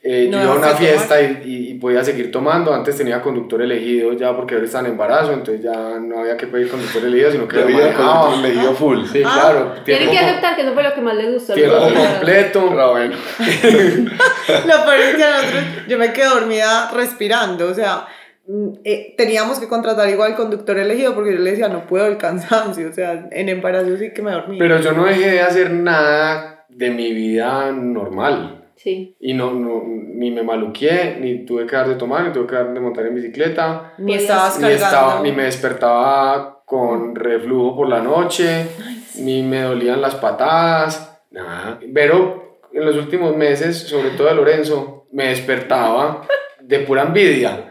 [0.02, 4.12] eh, yo iba a una fiesta y, y, podía seguir tomando, antes tenía conductor elegido
[4.14, 7.46] ya porque ahora estaba en embarazo, entonces ya no había que pedir conductor elegido, sino
[7.46, 8.34] que lo manejaba.
[8.34, 9.04] elegido full.
[9.04, 9.74] Sí, ah, claro.
[9.84, 11.54] Tienen que aceptar que eso fue lo que más les gustó.
[11.54, 12.66] Tiempo completo.
[12.70, 13.16] Pero bueno.
[13.38, 18.06] lo peor es que nosotros, yo me quedé dormida respirando, o sea
[18.84, 22.88] eh, teníamos que contratar igual conductor elegido porque yo le decía, no puedo el cansancio,
[22.90, 24.58] o sea, en embarazo sí que me dormí.
[24.58, 28.64] Pero yo no dejé de hacer nada de mi vida normal.
[28.76, 29.16] Sí.
[29.20, 32.54] Y no, no, ni me maluqué, ni tuve que dar de tomar, ni tuve que
[32.54, 33.94] dar de montar en bicicleta.
[33.98, 38.66] Ni estabas ni, estaba, ni me despertaba con reflujo por la noche,
[39.16, 41.80] ni me dolían las patadas, nada.
[41.92, 46.22] Pero en los últimos meses, sobre todo de Lorenzo, me despertaba
[46.60, 47.67] de pura envidia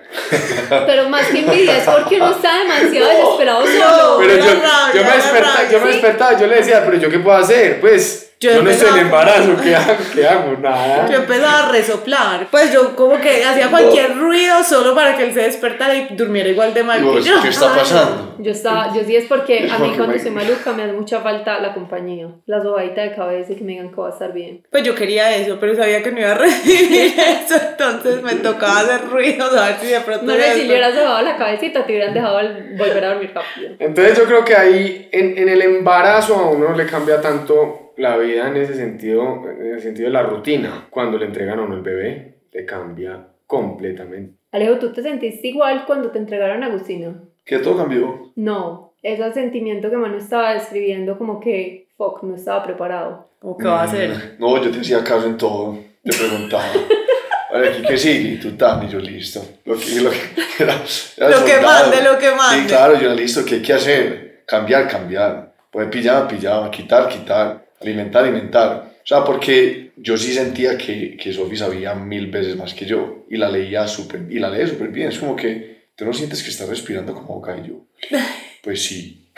[0.86, 4.18] pero más que envidia es porque uno está demasiado desesperado solo.
[4.20, 4.54] Pero yo,
[4.94, 8.27] yo, me despertaba, yo me despertaba, yo le decía, pero yo qué puedo hacer, pues
[8.40, 9.98] yo, no estoy en embarazo, ¿qué hago?
[10.14, 10.58] ¿Qué hago?
[10.58, 11.10] Nada.
[11.10, 12.48] Yo empezaba a resoplar.
[12.52, 16.48] Pues yo como que hacía cualquier ruido solo para que él se despertara y durmiera
[16.48, 17.42] igual de mal que yo.
[17.42, 18.36] ¿Qué está pasando?
[18.38, 21.60] Yo, estaba, yo sí es porque a mí cuando estoy maluca me hace mucha falta
[21.60, 22.28] la compañía.
[22.46, 24.64] La sobadita de cabeza y que me digan que va a estar bien.
[24.70, 27.56] Pues yo quería eso, pero sabía que no iba a recibir eso.
[27.72, 30.26] Entonces me tocaba hacer ruidos a ver si de pronto...
[30.26, 32.36] No sé si le hubieras sobado la cabecita te hubieran dejado
[32.78, 33.72] volver a dormir rápido.
[33.80, 38.18] Entonces yo creo que ahí en, en el embarazo a uno le cambia tanto la
[38.18, 41.76] vida en ese sentido, en el sentido de la rutina, cuando le entregan a uno
[41.76, 44.38] el bebé, le cambia completamente.
[44.52, 47.16] Alejo, ¿tú te sentiste igual cuando te entregaron a Agustina?
[47.44, 48.32] ¿Que todo cambió?
[48.36, 53.30] No, ese sentimiento que Manu estaba describiendo, como que, fuck, no estaba preparado.
[53.42, 54.10] ¿O qué va a hacer?
[54.10, 56.64] Mm, no, yo te hacía caso en todo, te preguntaba.
[57.52, 59.42] Vale, aquí que sigue, y tú también, yo listo.
[59.66, 60.18] Lo que, lo que,
[60.60, 62.62] era, lo que mande, lo que mande.
[62.62, 64.44] Sí, claro, yo era listo, ¿qué hay que hacer?
[64.46, 65.54] Cambiar, cambiar.
[65.72, 68.98] Poner pijama, pijama, quitar, quitar, alimentar, alimentar.
[69.04, 73.26] O sea, porque yo sí sentía que, que Sofi sabía mil veces más que yo
[73.30, 75.10] y la leía súper, y la leía súper bien.
[75.10, 77.86] Es como que tú no sientes que estás respirando como gallo.
[78.64, 79.28] Pues sí.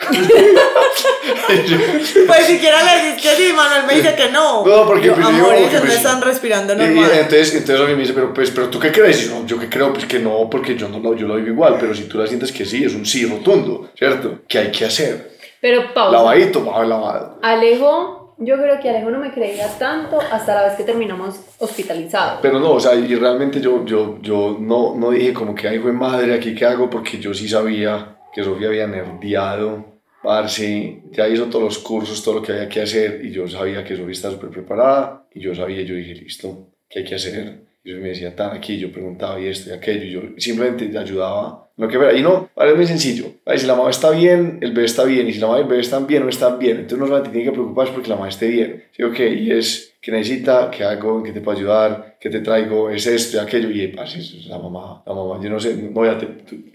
[2.26, 4.66] pues siquiera le dices que sí, Manuel me dice que no.
[4.66, 7.10] No, porque yo, pues, amor, ellos no están respirando normal.
[7.14, 9.22] Y, entonces, entonces a mí me dice, pero, pues, pero tú qué crees?
[9.22, 11.48] Y yo, yo qué creo, pues que no, porque yo, no lo, yo lo digo
[11.48, 14.40] igual, pero si tú la sientes que sí, es un sí rotundo, ¿cierto?
[14.48, 15.30] ¿Qué hay que hacer?
[15.60, 16.16] Pero pausa.
[16.16, 17.38] Lavadito, lavado.
[17.42, 22.40] Alejo, yo creo que Alejo no me creía tanto hasta la vez que terminamos hospitalizados.
[22.42, 25.78] Pero no, o sea, y realmente yo, yo, yo no, no dije como que, ay,
[25.78, 29.90] fue madre, aquí qué hago, porque yo sí sabía que Sofía había nerdeado
[30.22, 33.82] Parce, ya hizo todos los cursos, todo lo que había que hacer y yo sabía
[33.82, 37.62] que Sofía estaba súper preparada y yo sabía, yo dije, listo, ¿qué hay que hacer?
[37.82, 41.70] Y me decía, tan aquí, yo preguntaba y esto y aquello y yo simplemente ayudaba
[41.76, 42.16] lo que fuera.
[42.16, 43.24] Y no, es muy sencillo.
[43.56, 45.68] Si la mamá está bien, el bebé está bien y si la mamá y el
[45.68, 46.76] bebé están bien, no están bien.
[46.76, 48.84] Entonces no solamente tiene que preocuparse porque la mamá esté bien.
[48.92, 52.90] Sí, ok, y es que necesita, que hago, que te puedo ayudar, que te traigo,
[52.90, 53.70] es esto y aquello.
[53.70, 56.28] Y parce, la mamá, la mamá, yo no sé, no, ya te,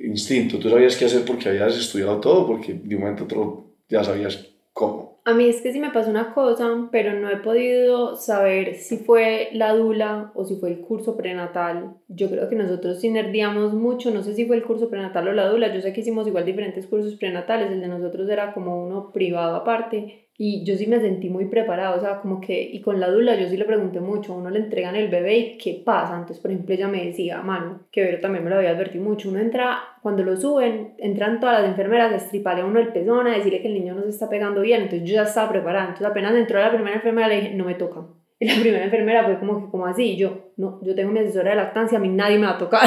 [0.04, 3.66] instinto, tú sabías qué hacer porque habías estudiado todo, porque de un momento a otro
[3.88, 5.05] ya sabías cómo.
[5.28, 8.98] A mí es que sí me pasó una cosa, pero no he podido saber si
[8.98, 11.96] fue la dula o si fue el curso prenatal.
[12.08, 15.34] Yo creo que nosotros sí nerdiamos mucho, no sé si fue el curso prenatal o
[15.34, 15.74] la dula.
[15.74, 19.56] Yo sé que hicimos igual diferentes cursos prenatales, el de nosotros era como uno privado
[19.56, 23.10] aparte y yo sí me sentí muy preparada, o sea, como que, y con la
[23.10, 26.14] dula yo sí le pregunté mucho, a uno le entregan el bebé y qué pasa.
[26.16, 29.30] Entonces, por ejemplo, ella me decía, mano, que Vero también me lo había advertido mucho,
[29.30, 33.28] uno entra, cuando lo suben, entran todas las enfermeras a estriparle a uno el pezón,
[33.28, 34.82] a decirle que el niño no se está pegando bien.
[34.82, 35.86] Entonces, yo ya estaba preparada.
[35.86, 38.06] Entonces, apenas entró la primera enfermera, le dije, no me toca.
[38.38, 41.52] Y la primera enfermera fue como que, como así, yo, no, yo tengo mi asesora
[41.52, 42.86] de lactancia, a mí nadie me va a tocar.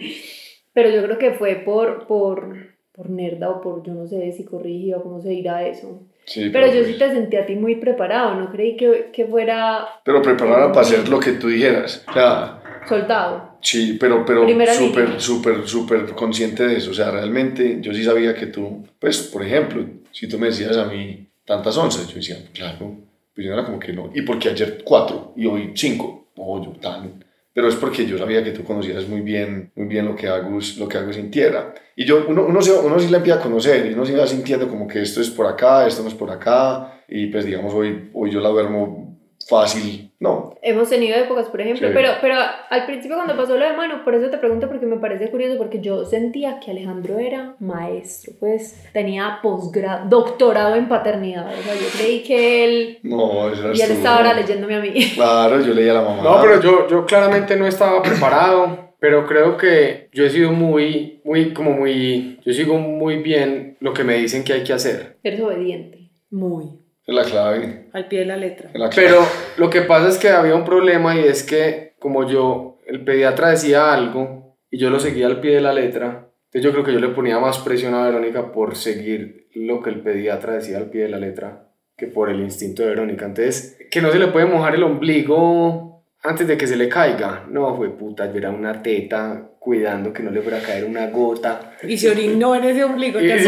[0.72, 2.56] Pero yo creo que fue por, por,
[2.90, 6.08] por nerda o por, yo no sé si corrigía o cómo se dirá eso
[6.52, 9.86] pero, yo sí pues te sentí a ti muy preparado, no creí que, que fuera...
[10.04, 12.04] Pero preparada para hacer lo que tú dijeras.
[12.08, 13.58] O sea, Soldado.
[13.60, 16.90] Sí, pero, pero súper, súper, súper consciente de eso.
[16.90, 20.76] O sea, realmente yo sí sabía que tú, pues, por ejemplo, si tú me decías
[20.76, 22.96] a mí tantas onzas, yo decía, claro,
[23.34, 24.10] pues yo era como que no.
[24.14, 26.32] ¿Y porque ayer cuatro y hoy cinco?
[26.36, 30.06] No, yo tan pero es porque yo sabía que tú conocías muy bien, muy bien
[30.06, 31.74] lo que Agus, lo que Agus sintiera.
[31.94, 34.26] Y yo, uno, uno, se, uno sí le empieza a conocer y uno se va
[34.26, 37.04] sintiendo como que esto es por acá, esto no es por acá.
[37.08, 40.54] Y pues digamos, hoy, hoy yo la duermo fácil, no.
[40.62, 42.36] Hemos tenido épocas, por ejemplo, pero, pero
[42.70, 45.58] al principio cuando pasó lo de mano, por eso te pregunto porque me parece curioso,
[45.58, 51.74] porque yo sentía que Alejandro era maestro, pues tenía posgrado, doctorado en paternidad, o sea,
[51.74, 52.98] yo creí que él...
[53.02, 54.92] No, eso Y él estaba ahora leyéndome a mí.
[55.14, 56.22] Claro, yo leía a la mamá.
[56.22, 61.20] No, pero yo, yo claramente no estaba preparado, pero creo que yo he sido muy,
[61.24, 65.16] muy, como muy, yo sigo muy bien lo que me dicen que hay que hacer.
[65.24, 66.12] Eres obediente.
[66.30, 66.81] Muy.
[67.12, 67.86] Es la clave.
[67.92, 68.70] Al pie de la letra.
[68.94, 73.04] Pero lo que pasa es que había un problema y es que como yo, el
[73.04, 76.84] pediatra decía algo y yo lo seguía al pie de la letra, entonces yo creo
[76.84, 80.78] que yo le ponía más presión a Verónica por seguir lo que el pediatra decía
[80.78, 83.26] al pie de la letra que por el instinto de Verónica.
[83.26, 87.46] Entonces, que no se le puede mojar el ombligo antes de que se le caiga.
[87.48, 91.06] No, fue puta, yo era una teta cuidando que no le fuera a caer una
[91.06, 91.76] gota.
[91.86, 93.20] Y se orinó en ese ombligo.
[93.20, 93.30] Y,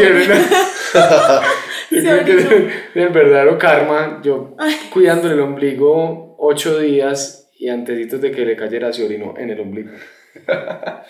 [1.91, 4.55] yo creo que el verdadero karma, yo
[4.91, 9.59] cuidando el ombligo ocho días y antes de que le cayera se orinó en el
[9.59, 9.91] ombligo.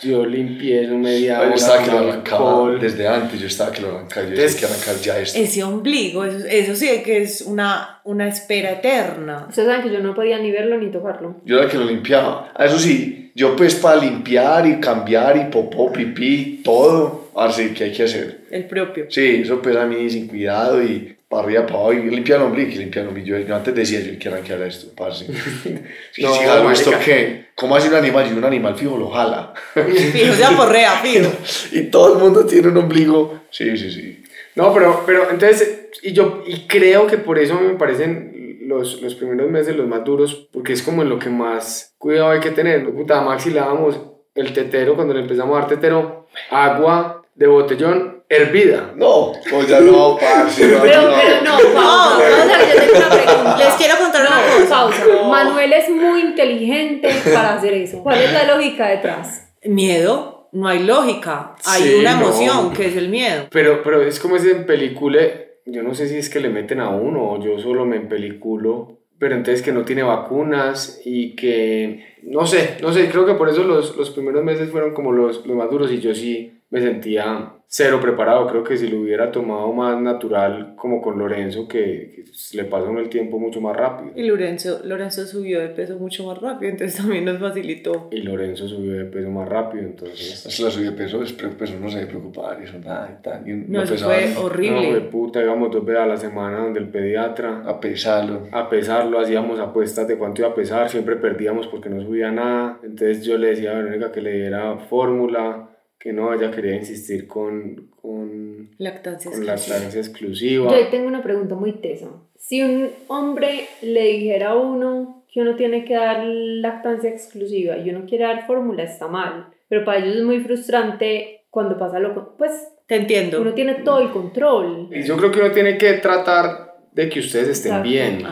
[0.02, 1.50] Yo limpié eso media hora.
[1.50, 4.66] Yo estaba que lo arrancaba desde antes, yo estaba que lo arrancaba, yo decía que
[4.74, 5.40] arrancar ya esto.
[5.40, 9.48] Ese ombligo, eso, eso sí que es una, una espera eterna.
[9.50, 11.38] Ustedes saben que yo no podía ni verlo ni tocarlo.
[11.44, 12.52] Yo era que lo limpiaba.
[12.56, 17.86] Ah, eso sí, yo pues para limpiar y cambiar y popó, pipí, todo, así que
[17.86, 18.42] hay que hacer.
[18.50, 19.06] El propio.
[19.10, 22.44] Sí, eso pues a mí sin cuidado y para arriba, para abajo, y limpia el
[22.44, 23.38] ombligo, limpia el ombligo.
[23.38, 25.26] Yo, antes decía, yo quiero arrancar esto, parce.
[26.12, 27.48] Si no, si hago esto, ¿qué?
[27.56, 28.28] ¿Cómo hace un animal?
[28.30, 29.54] Y un animal fijo lo jala.
[29.74, 31.32] Fijo, ya porrea, fijo.
[31.72, 33.42] y todo el mundo tiene un ombligo.
[33.50, 34.24] Sí, sí, sí.
[34.56, 39.16] No, pero, pero entonces, y yo y creo que por eso me parecen los, los
[39.16, 42.52] primeros meses los más duros, porque es como en lo que más cuidado hay que
[42.52, 42.90] tener.
[42.90, 44.00] Puta, Maxi le dábamos
[44.36, 48.94] el tetero, cuando le empezamos a dar tetero, agua de botellón hervida.
[48.96, 50.68] No, pues ya no, parce.
[50.68, 52.18] No, pero, pero no, pausa.
[52.30, 53.58] Vamos a ver, yo tengo una pregunta.
[53.58, 54.70] Les quiero contar una cosa.
[54.70, 55.06] Pausa.
[55.30, 58.02] Manuel es muy inteligente para hacer eso.
[58.02, 59.54] ¿Cuál es la lógica detrás?
[59.64, 60.50] Miedo.
[60.54, 63.48] no hay lógica, hay una emoción que es el miedo.
[63.52, 65.20] Pero, pero es como ese en película,
[65.66, 69.02] yo no sé si es que le meten a uno o yo solo me empeliculo,
[69.20, 73.50] pero entonces que no tiene vacunas y que, no sé, no sé, creo que por
[73.50, 76.82] eso los, los primeros meses fueron como los, los más duros y yo sí me
[76.82, 78.48] sentía cero preparado.
[78.48, 83.10] Creo que si lo hubiera tomado más natural, como con Lorenzo, que, le pasa el
[83.10, 84.12] tiempo mucho más rápido.
[84.16, 88.10] Y Lorenzo, Lorenzo subió de peso mucho más rápido, entonces también nos facilitó.
[88.12, 90.46] Y Lorenzo subió de peso más rápido, entonces.
[90.46, 93.44] Es la subida de peso, es peso no se debe preocupar, eso nada y tal.
[93.70, 94.90] no, eso fue horrible.
[94.90, 97.64] No, de puta, íbamos dos veces a la semana donde el pediatra.
[97.66, 98.48] A pesarlo.
[98.52, 102.80] A pesarlo, hacíamos apuestas de cuánto iba a pesar, siempre perdíamos porque no subía nada.
[102.84, 107.28] Entonces yo le decía a Verónica que le diera fórmula que no, ella quería insistir
[107.28, 110.72] con, con, lactancia, con lactancia exclusiva.
[110.72, 112.08] Yo tengo una pregunta muy tesa.
[112.38, 117.90] Si un hombre le dijera a uno que uno tiene que dar lactancia exclusiva y
[117.90, 119.48] uno quiere dar fórmula, está mal.
[119.68, 122.38] Pero para ellos es muy frustrante cuando pasa lo...
[122.38, 122.52] Pues...
[122.86, 123.42] Te entiendo.
[123.42, 124.90] Uno tiene todo el control.
[124.92, 126.65] Y yo creo que uno tiene que tratar
[126.96, 128.24] de que ustedes estén bien.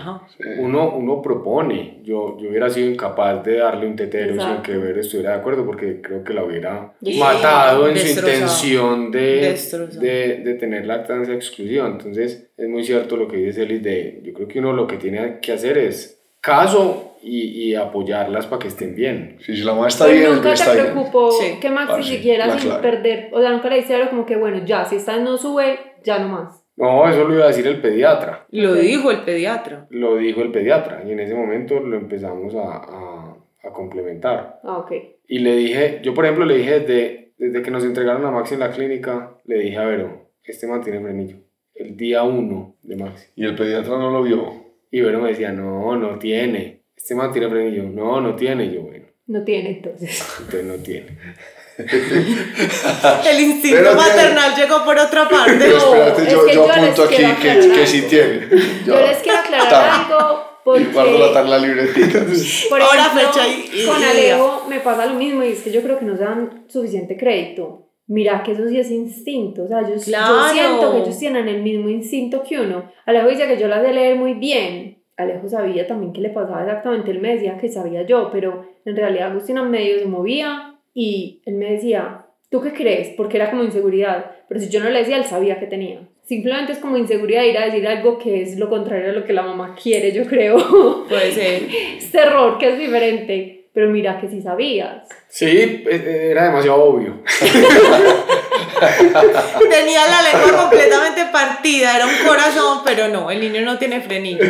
[0.58, 2.00] Uno, uno propone.
[2.04, 5.66] Yo, yo hubiera sido incapaz de darle un tetero sin que Vero estuviera de acuerdo
[5.66, 9.60] porque creo que la hubiera matado en su intención de,
[10.00, 11.88] de, de, tener lactancia exclusiva.
[11.88, 14.96] Entonces es muy cierto lo que dice Elis de, yo creo que uno lo que
[14.96, 19.40] tiene que hacer es caso y, y apoyarlas para que estén bien.
[19.42, 23.42] si la mamá está bien, nunca te preocupó que Maxi ah, siquiera sin perder, o
[23.42, 26.30] sea, nunca le dice algo como que bueno, ya, si esta no sube, ya no
[26.30, 26.63] más.
[26.76, 28.48] No, eso lo iba a decir el pediatra.
[28.50, 29.88] Lo dijo el pediatra.
[29.90, 34.60] Lo dijo el pediatra y en ese momento lo empezamos a, a, a complementar.
[34.64, 34.92] Ah, ok.
[35.28, 38.56] Y le dije, yo por ejemplo le dije desde, desde que nos entregaron a Maxi
[38.56, 41.38] en la clínica, le dije a Vero, este man tiene frenillo.
[41.76, 43.28] El día uno de Maxi.
[43.36, 44.52] Y el pediatra no lo vio.
[44.92, 46.84] Y Vero me decía, no, no tiene.
[46.96, 47.84] Este man tiene frenillo.
[47.84, 48.72] No, no tiene.
[48.72, 49.06] yo, bueno.
[49.28, 50.38] No tiene entonces.
[50.40, 51.18] Entonces no tiene.
[53.30, 55.58] el instinto maternal llegó por otra parte.
[55.58, 58.48] Pero espérate, yo, yo, apunto aquí que, que, sí tiene.
[58.86, 60.54] Yo, les quiero aclarar algo.
[60.64, 62.20] Porque, guardo la, la libretita.
[62.70, 66.00] Por Ahora fecha y, con Alejo me pasa lo mismo y es que yo creo
[66.00, 67.90] que nos dan suficiente crédito.
[68.08, 71.64] Mira que eso sí es instinto, o sea, yo, yo siento que ellos tienen el
[71.64, 72.92] mismo instinto que uno.
[73.06, 76.64] Alejo dice que yo la de leer muy bien, Alejo sabía también qué le pasaba
[76.64, 81.42] exactamente, él me decía que sabía yo, pero en realidad Agustina medio se movía y
[81.46, 83.10] él me decía, ¿tú qué crees?
[83.18, 84.32] Porque era como inseguridad.
[84.48, 86.08] Pero si yo no le decía, él sabía que tenía.
[86.24, 89.34] Simplemente es como inseguridad ir a decir algo que es lo contrario a lo que
[89.34, 91.06] la mamá quiere, yo creo.
[91.10, 91.64] Puede ser.
[91.98, 93.63] es terror, que es diferente.
[93.74, 95.08] Pero mira que sí sabías.
[95.30, 97.24] Sí, e, e, era demasiado obvio.
[99.70, 104.46] Tenía la lengua completamente partida, era un corazón, pero no, el niño no tiene frenillo.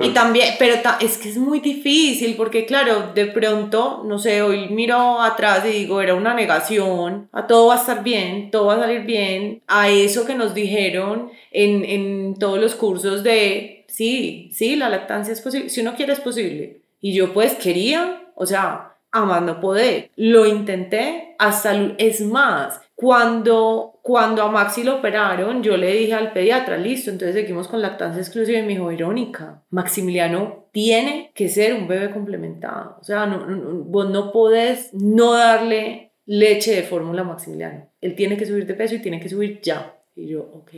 [0.00, 4.68] Y también, pero es que es muy difícil porque claro, de pronto, no sé, hoy
[4.68, 8.74] miro atrás y digo, era una negación, a todo va a estar bien, todo va
[8.74, 14.50] a salir bien, a eso que nos dijeron en, en todos los cursos de, sí,
[14.52, 16.80] sí, la lactancia es posible, si uno quiere es posible.
[17.00, 20.10] Y yo pues quería, o sea, amando poder.
[20.16, 26.32] Lo intenté hasta, es más, cuando, cuando a Maxi lo operaron, yo le dije al
[26.32, 31.74] pediatra, listo, entonces seguimos con lactancia exclusiva y me dijo, Verónica, Maximiliano tiene que ser
[31.74, 32.96] un bebé complementado.
[33.00, 37.88] O sea, no, vos no podés no darle leche de fórmula a Maximiliano.
[38.00, 39.96] Él tiene que subir de peso y tiene que subir ya.
[40.16, 40.70] Y yo, ok,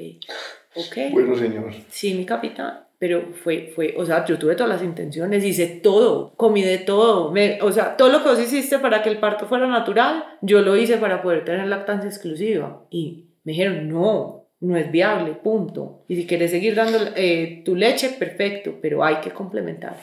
[0.74, 0.96] ok.
[1.12, 1.72] Bueno, señor.
[1.88, 6.32] Sí, mi capitán pero fue, fue, o sea, yo tuve todas las intenciones, hice todo,
[6.36, 9.46] comí de todo, me, o sea, todo lo que vos hiciste para que el parto
[9.46, 12.86] fuera natural, yo lo hice para poder tener lactancia exclusiva.
[12.90, 16.04] Y me dijeron, no, no es viable, punto.
[16.08, 19.96] Y si quieres seguir dando eh, tu leche, perfecto, pero hay que complementar.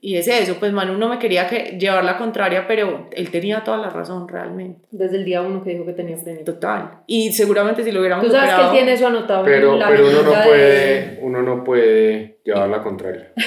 [0.00, 3.62] Y es eso, pues Manu no me quería que llevar la contraria, pero él tenía
[3.62, 4.86] toda la razón realmente.
[4.90, 6.40] Desde el día uno que dijo que tenía freno.
[6.44, 7.02] Total.
[7.06, 10.22] Y seguramente si lo hubiéramos Tú sabes que él tiene eso anotado pero, pero uno
[10.22, 13.32] no puede, uno no puede llevar la contraria.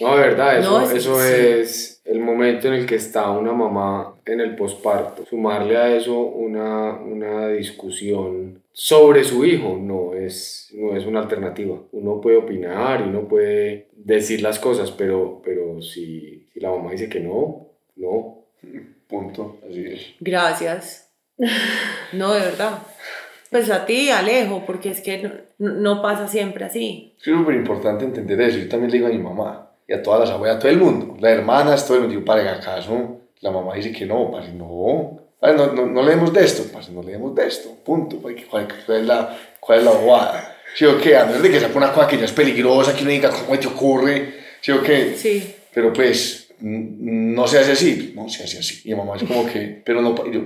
[0.00, 4.40] No, de verdad, eso, eso es el momento en el que está una mamá en
[4.40, 5.24] el posparto.
[5.24, 11.78] Sumarle a eso una, una discusión sobre su hijo no es, no es una alternativa.
[11.92, 16.92] Uno puede opinar y uno puede decir las cosas, pero, pero si, si la mamá
[16.92, 18.38] dice que no, no.
[19.06, 19.58] Punto.
[19.68, 20.14] Así es.
[20.20, 21.12] Gracias.
[22.12, 22.78] No, de verdad.
[23.50, 27.14] Pues a ti, Alejo, porque es que no, no pasa siempre así.
[27.18, 28.58] Es súper importante entender eso.
[28.58, 30.78] Yo también le digo a mi mamá y a todas las abuelas, a todo el
[30.78, 34.48] mundo, las hermanas, todo el mundo, digo, para acaso, la mamá dice que no, para
[34.48, 38.18] no, no, no, no leemos de esto, parce, no leemos de esto, punto.
[38.18, 38.68] ¿Cuál, cuál
[39.00, 40.56] es la, cuál es la bobada?
[40.74, 41.16] ¿Sí o qué?
[41.16, 43.58] A menos de que sea una cosa que ya es peligrosa, que uno diga, ¿cómo
[43.58, 44.34] te ocurre?
[44.60, 45.14] ¿Sí o qué?
[45.16, 45.54] Sí.
[45.74, 48.88] Pero pues, no se hace así, no se hace así.
[48.88, 50.42] Y mamá es como que, pero no, yo,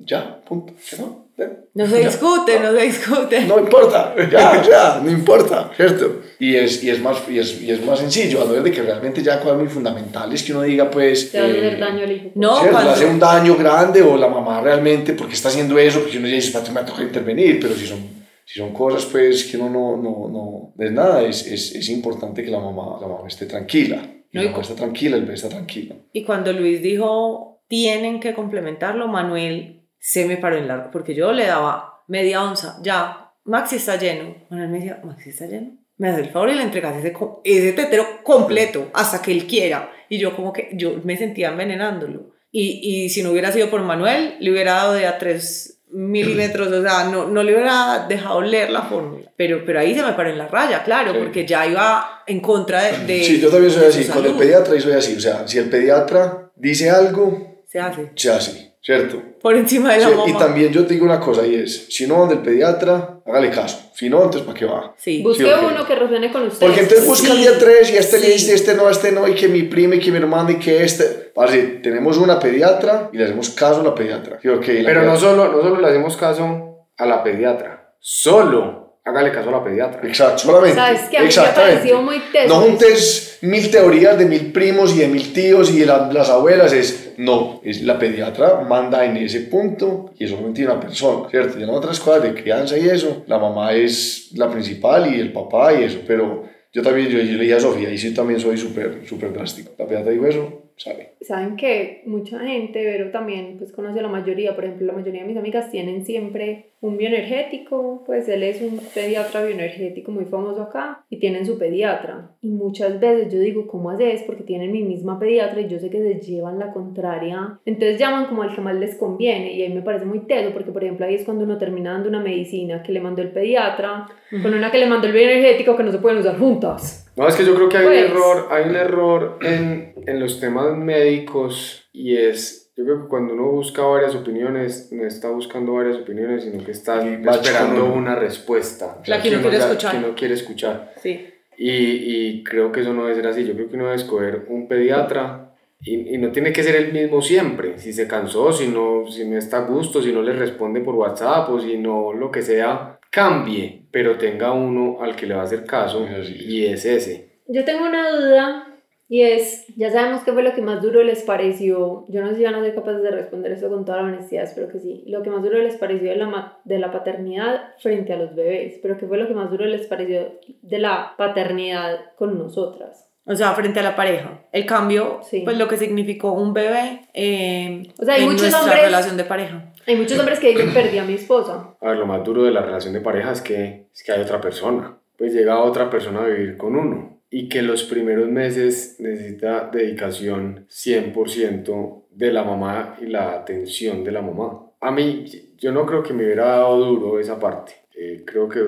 [0.00, 1.27] ya, punto, no.
[1.74, 3.40] No se discute, no se discute.
[3.46, 6.22] No importa, ya, ya, no importa, ¿cierto?
[6.38, 8.82] Y es, y es, más, y es, y es más sencillo, a ver de que
[8.82, 11.32] realmente ya cosas muy fundamentales que uno diga, pues...
[11.32, 12.30] Te va a hacer eh, daño al hijo.
[12.34, 16.00] No, Le hace un daño grande o la mamá realmente, porque está haciendo eso?
[16.00, 17.98] Porque uno dice, me toca intervenir, pero si son,
[18.44, 22.44] si son cosas, pues, que uno no, no, no, es nada, es, es, es importante
[22.44, 24.02] que la mamá, la mamá esté tranquila.
[24.30, 25.96] No, y está tranquila, el bebé está tranquilo.
[26.12, 31.32] Y cuando Luis dijo, tienen que complementarlo, Manuel se me paró en largo, porque yo
[31.32, 34.34] le daba media onza, ya, Maxi está lleno.
[34.50, 35.78] Manuel me decía, Maxi está lleno.
[35.96, 39.90] Me hace el favor y le entregas ese, ese tetero completo hasta que él quiera.
[40.08, 42.30] Y yo como que, yo me sentía envenenándolo.
[42.52, 46.68] Y, y si no hubiera sido por Manuel, le hubiera dado de a tres milímetros,
[46.68, 49.32] o sea, no, no le hubiera dejado leer la fórmula.
[49.36, 52.82] Pero, pero ahí se me paró en la raya, claro, porque ya iba en contra
[52.82, 53.24] de...
[53.24, 55.70] sí, yo también soy así, con el pediatra y soy así, o sea, si el
[55.70, 57.62] pediatra dice algo...
[57.66, 58.12] Se hace.
[58.14, 59.22] Se hace, ¿cierto?
[59.40, 60.24] Por encima de la mamá.
[60.28, 63.50] Y también yo te digo una cosa y es, si no van del pediatra, hágale
[63.50, 63.90] caso.
[63.94, 64.94] Si no, entonces ¿para qué va?
[64.96, 65.22] Sí.
[65.22, 66.66] Busque uno que resuene con usted.
[66.66, 69.34] Porque entonces busca el día 3 y este le dice, este no, este no, y
[69.34, 71.32] que mi prima y que mi hermana y que este.
[71.36, 74.38] Así, tenemos una pediatra y le hacemos caso a la pediatra.
[74.42, 79.52] Pero no, solo, no solo le hacemos caso a la pediatra, solo hágale caso a
[79.52, 80.00] la pediatra.
[80.06, 80.76] Exacto, solamente.
[80.76, 82.48] Sabes que a mí me ha parecido muy teso.
[82.48, 86.72] No juntes mil teorías de mil primos y de mil tíos y de las abuelas,
[86.72, 91.58] es no, es la pediatra manda en ese punto y es solamente una persona, ¿cierto?
[91.58, 95.32] Y en otras cosas de crianza y eso, la mamá es la principal y el
[95.32, 98.38] papá y eso, pero yo también, yo, yo le dije a Sofía, y sí también
[98.38, 99.72] soy súper, súper drástico.
[99.78, 101.14] La pediatra dijo eso, sale.
[101.20, 105.22] Saben que mucha gente, pero también pues conoce a la mayoría, por ejemplo, la mayoría
[105.22, 110.62] de mis amigas tienen siempre un bioenergético, pues él es un pediatra bioenergético muy famoso
[110.62, 112.30] acá y tienen su pediatra.
[112.40, 114.22] Y muchas veces yo digo, ¿cómo haces?
[114.22, 117.58] Porque tienen mi misma pediatra y yo sé que se llevan la contraria.
[117.64, 120.70] Entonces llaman como al que más les conviene y ahí me parece muy teso porque,
[120.70, 124.06] por ejemplo, ahí es cuando uno termina dando una medicina que le mandó el pediatra
[124.30, 127.07] con una que le mandó el bioenergético que no se pueden usar juntas.
[127.18, 130.20] No, es que yo creo que hay un pues error, hay un error en, en
[130.20, 135.30] los temas médicos y es yo creo que cuando uno busca varias opiniones, no está
[135.30, 139.02] buscando varias opiniones, sino que está esperando una respuesta.
[139.06, 139.90] La que, no quiere escuchar.
[139.90, 140.94] Que no quiere escuchar.
[141.02, 141.26] Sí.
[141.56, 143.44] Y, y, creo que eso no debe ser así.
[143.44, 146.92] Yo creo que uno debe escoger un pediatra y, y, no tiene que ser el
[146.92, 147.78] mismo siempre.
[147.78, 150.94] Si se cansó, si no, si no está a gusto, si no le responde por
[150.94, 155.42] WhatsApp o si no lo que sea, cambie, pero tenga uno al que le va
[155.42, 157.42] a hacer caso y es ese.
[157.46, 158.68] Yo tengo una duda
[159.10, 162.36] y es, ya sabemos qué fue lo que más duro les pareció, yo no sé
[162.36, 165.04] si van a ser capaces de responder esto con toda la honestidad, espero que sí,
[165.06, 168.78] lo que más duro les pareció de la, de la paternidad frente a los bebés,
[168.82, 173.08] pero qué fue lo que más duro les pareció de la paternidad con nosotras.
[173.24, 174.42] O sea, frente a la pareja.
[174.52, 178.60] El cambio, pues lo que significó un bebé eh, o sea, hay en muchos nuestra
[178.62, 179.72] hombres, relación de pareja.
[179.88, 181.74] Hay muchos hombres que dicen, perdí a mi esposa.
[181.80, 184.20] A ver, lo más duro de la relación de pareja es que, es que hay
[184.20, 184.98] otra persona.
[185.16, 190.66] Pues llega otra persona a vivir con uno y que los primeros meses necesita dedicación
[190.68, 194.60] 100% de la mamá y la atención de la mamá.
[194.78, 195.24] A mí,
[195.56, 197.72] yo no creo que me hubiera dado duro esa parte.
[197.96, 198.60] Eh, creo que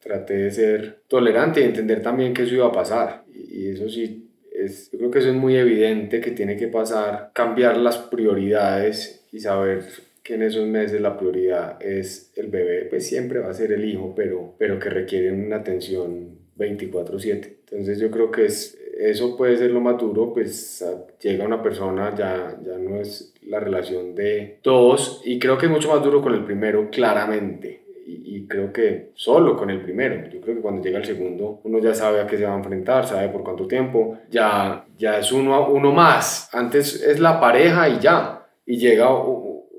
[0.00, 3.22] traté de ser tolerante y entender también que eso iba a pasar.
[3.32, 7.30] Y, eso sí, es, yo creo que eso es muy evidente que tiene que pasar,
[7.32, 13.06] cambiar las prioridades y saber que en esos meses la prioridad es el bebé, pues
[13.06, 17.60] siempre va a ser el hijo, pero, pero que requiere una atención 24/7.
[17.60, 20.84] Entonces yo creo que es, eso puede ser lo más duro, pues
[21.18, 25.72] llega una persona, ya, ya no es la relación de dos, y creo que es
[25.72, 27.84] mucho más duro con el primero, claramente.
[28.06, 30.30] Y, creo que solo con el primero.
[30.30, 32.56] Yo creo que cuando llega el segundo, uno ya sabe a qué se va a
[32.56, 36.48] enfrentar, sabe por cuánto tiempo, ya, ya es uno, uno más.
[36.54, 39.10] Antes es la pareja y ya, y llega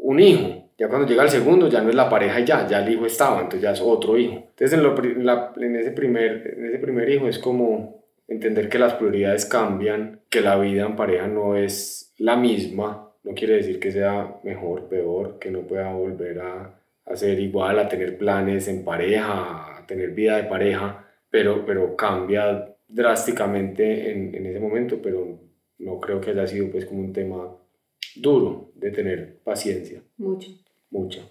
[0.09, 0.71] un hijo.
[0.75, 3.41] Ya cuando llega el segundo ya no es la pareja ya, ya el hijo estaba,
[3.41, 4.33] entonces ya es otro hijo.
[4.49, 8.95] Entonces en, lo, en, ese primer, en ese primer hijo es como entender que las
[8.95, 13.91] prioridades cambian, que la vida en pareja no es la misma, no quiere decir que
[13.91, 18.83] sea mejor, peor, que no pueda volver a, a ser igual, a tener planes en
[18.83, 25.39] pareja, a tener vida de pareja, pero, pero cambia drásticamente en, en ese momento, pero
[25.77, 27.55] no creo que haya sido pues como un tema
[28.15, 30.01] duro de tener paciencia.
[30.17, 30.49] Mucho
[30.91, 31.29] mucho.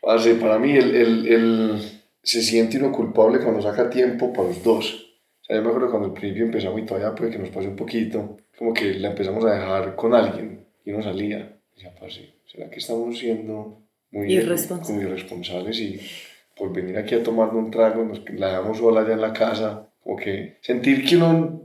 [0.00, 1.80] para mí el, el, el,
[2.22, 5.08] se siente uno culpable cuando saca tiempo para los dos.
[5.42, 7.68] O sea, yo me acuerdo cuando al principio empezamos y todavía puede que nos pase
[7.68, 11.58] un poquito, como que la empezamos a dejar con alguien y uno salía.
[11.72, 16.00] Y decía, pues sí, ¿será que estamos siendo muy irresponsables, irresponsables y
[16.56, 19.88] por venir aquí a tomar un trago nos la dejamos sola allá en la casa?
[20.02, 21.62] Como que sentir que uno,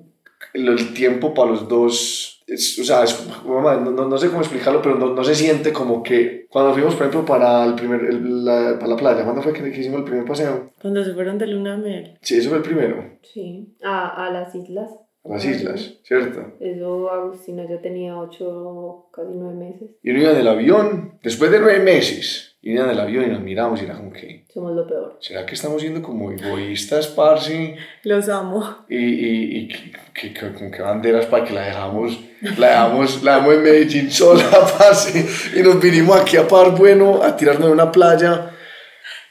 [0.54, 3.04] el tiempo para los dos o sea,
[3.46, 7.08] no, no, sé cómo explicarlo, pero no, no, se siente como que cuando fuimos, por
[7.08, 10.72] ejemplo, para, el primer, la, para la playa, ¿cuándo fue que, hicimos el primer paseo?
[10.82, 12.18] Cuando se fueron de luna miel.
[12.22, 13.18] Sí, eso fue el primero.
[13.22, 14.92] Sí, a, a las islas.
[15.26, 16.54] A las islas, ¿cierto?
[16.62, 19.90] Eso Agustina ya tenía ocho, casi nueve meses.
[20.02, 23.28] Y uno iba en el avión, después de nueve meses, iban en el avión y
[23.28, 24.44] nos miramos y era como que...
[24.54, 25.18] Somos lo peor.
[25.20, 27.76] ¿Será que estamos siendo como egoístas, parce?
[28.04, 28.86] Los amo.
[28.90, 32.20] Y, y, y que, que, con qué banderas para que la dejamos,
[32.58, 37.24] la dejamos, la dejamos en Medellín sola, parce, y nos vinimos aquí a Par Bueno
[37.24, 38.52] a tirarnos de una playa.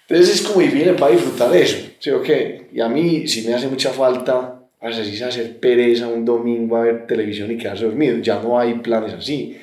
[0.09, 2.69] Entonces es como y viene para disfrutar eso, ¿sí o qué?
[2.73, 7.07] Y a mí si me hace mucha falta así hacer pereza un domingo a ver
[7.07, 8.19] televisión y quedarse dormido.
[8.19, 9.57] Ya no hay planes así.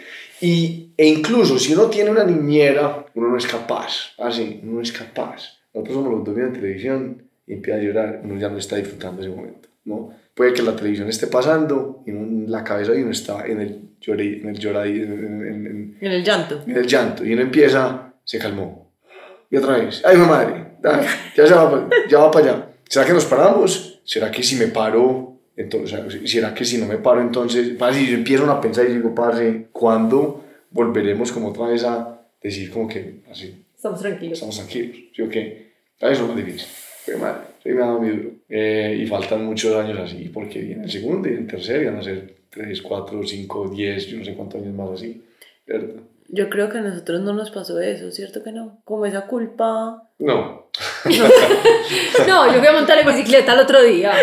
[0.44, 4.12] Y, e incluso si uno tiene una niñera, uno no es capaz.
[4.18, 5.58] Así, uno no es capaz.
[5.74, 9.22] Nosotros somos los dos de televisión y empieza a llorar, uno ya no está disfrutando
[9.22, 9.70] ese momento.
[9.86, 10.14] ¿no?
[10.36, 13.80] Puede que la televisión esté pasando y en la cabeza y uno está en el,
[14.02, 16.62] lloré, en, el en, en, el llanto.
[16.68, 17.24] En el llanto.
[17.24, 18.92] Y uno empieza, se calmó.
[19.50, 20.74] Y otra vez, ay, mi madre,
[21.38, 22.70] ya, se va, ya va para allá.
[22.90, 23.94] ¿Será que nos paramos?
[24.04, 28.16] ¿será que si me paro, entonces, será que si no me paro, entonces, si yo
[28.16, 33.22] empiezo a pensar y digo, parce, ¿cuándo volveremos como otra vez a decir como que
[33.30, 33.66] así?
[33.76, 34.34] Estamos tranquilos.
[34.34, 35.74] Estamos tranquilos, ¿sí o qué?
[36.00, 36.68] Eso es más difícil.
[37.06, 38.30] Pero madre, sí me ha dado muy duro.
[38.50, 41.98] Eh, y faltan muchos años así, porque viene el segundo y el tercero, y van
[41.98, 45.24] a ser 3, 4, 5, 10, yo no sé cuántos años más así,
[45.68, 46.02] ¿verdad?
[46.30, 48.82] Yo creo que a nosotros no nos pasó eso, ¿cierto que no?
[48.86, 50.10] Como esa culpa.
[50.18, 50.70] No.
[52.28, 54.14] no, yo fui a montar en bicicleta el otro día.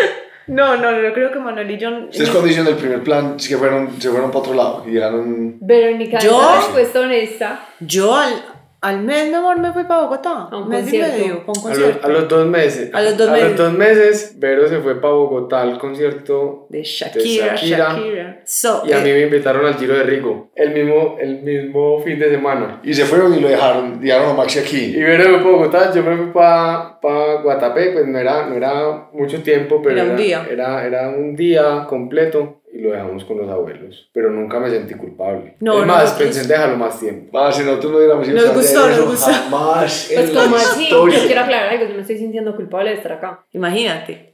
[0.51, 1.89] No, no, yo creo que Manuel y yo.
[2.09, 4.91] Ustedes cuando hicieron el primer plan, sí que fueron, se fueron para otro lado y
[4.91, 5.55] llegaron.
[5.61, 6.55] Verónica, yo.
[6.57, 7.65] respuesta honesta.
[7.79, 8.33] Yo al,
[8.81, 10.47] al mes, mi amor, me fui para Bogotá.
[10.51, 11.15] A un mes concierto.
[11.15, 12.07] y medio, un concierto.
[12.07, 12.89] A, los dos meses.
[12.91, 13.45] A los dos meses.
[13.45, 17.55] A los dos meses, Vero se fue para Bogotá al concierto de Shakira.
[17.55, 18.43] Shakira.
[18.83, 20.49] y a mí eh, me invitaron al Giro de Rigo.
[20.55, 22.81] El mismo, el mismo fin de semana.
[22.83, 24.95] Y se fueron y lo dejaron, dejaron a Maxi aquí.
[24.95, 28.55] Y Vero fue para Bogotá, yo me fui para, para Guatapé, pues no era, no
[28.55, 30.47] era mucho tiempo, pero era un día.
[30.49, 34.09] Era, era un día completo y lo dejamos con los abuelos.
[34.13, 35.55] Pero nunca me sentí culpable.
[35.59, 37.37] No, es más, pensé en dejarlo más tiempo.
[37.37, 39.31] Ah, si nosotros no hubiéramos ido Nos gustó, nos gustó.
[39.31, 43.13] Jamás pues como así, yo quiero aclarar algo, yo me estoy sintiendo culpable de estar
[43.13, 43.45] acá.
[43.53, 44.31] Imagínate.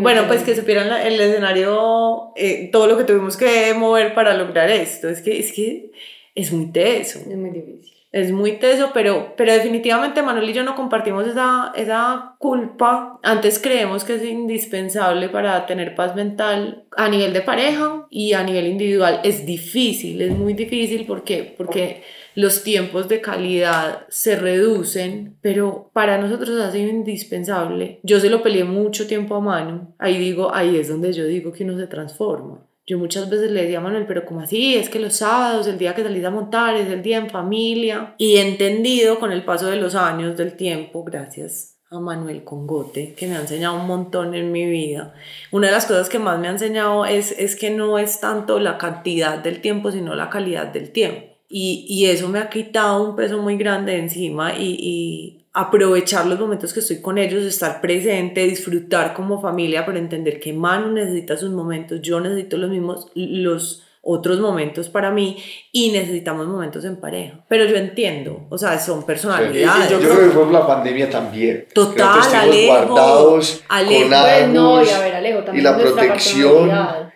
[0.00, 4.70] bueno, pues que supieran el escenario, eh, todo lo que tuvimos que mover para lograr
[4.70, 5.08] esto.
[5.08, 5.92] Es que es, que
[6.34, 7.20] es muy teso.
[7.20, 11.72] Es muy difícil es muy teso, pero, pero definitivamente Manuel y yo no compartimos esa,
[11.76, 13.18] esa culpa.
[13.22, 18.42] Antes creemos que es indispensable para tener paz mental a nivel de pareja y a
[18.42, 19.20] nivel individual.
[19.24, 22.02] Es difícil, es muy difícil porque, porque
[22.34, 28.00] los tiempos de calidad se reducen, pero para nosotros ha sido indispensable.
[28.04, 29.94] Yo se lo peleé mucho tiempo a mano.
[29.98, 32.67] Ahí digo, ahí es donde yo digo que uno se transforma.
[32.88, 34.74] Yo muchas veces le decía a Manuel, pero como así?
[34.74, 38.14] Es que los sábados, el día que salís a montar, es el día en familia.
[38.16, 43.26] Y entendido con el paso de los años, del tiempo, gracias a Manuel Congote, que
[43.26, 45.12] me ha enseñado un montón en mi vida.
[45.52, 48.58] Una de las cosas que más me ha enseñado es, es que no es tanto
[48.58, 51.26] la cantidad del tiempo, sino la calidad del tiempo.
[51.46, 56.72] Y, y eso me ha quitado un peso muy grande encima y aprovechar los momentos
[56.72, 61.50] que estoy con ellos, estar presente, disfrutar como familia, pero entender que Manu necesita sus
[61.50, 65.36] momentos, yo necesito los mismos, los otros momentos para mí
[65.72, 67.44] y necesitamos momentos en pareja.
[67.48, 69.90] Pero yo entiendo, o sea, son personalidades.
[69.90, 71.66] yo, creo que fue la pandemia también.
[71.74, 72.66] Total, Alejo.
[72.68, 76.68] guardados Alejo, con pues, no, y a ver, Alejo, también y la protección.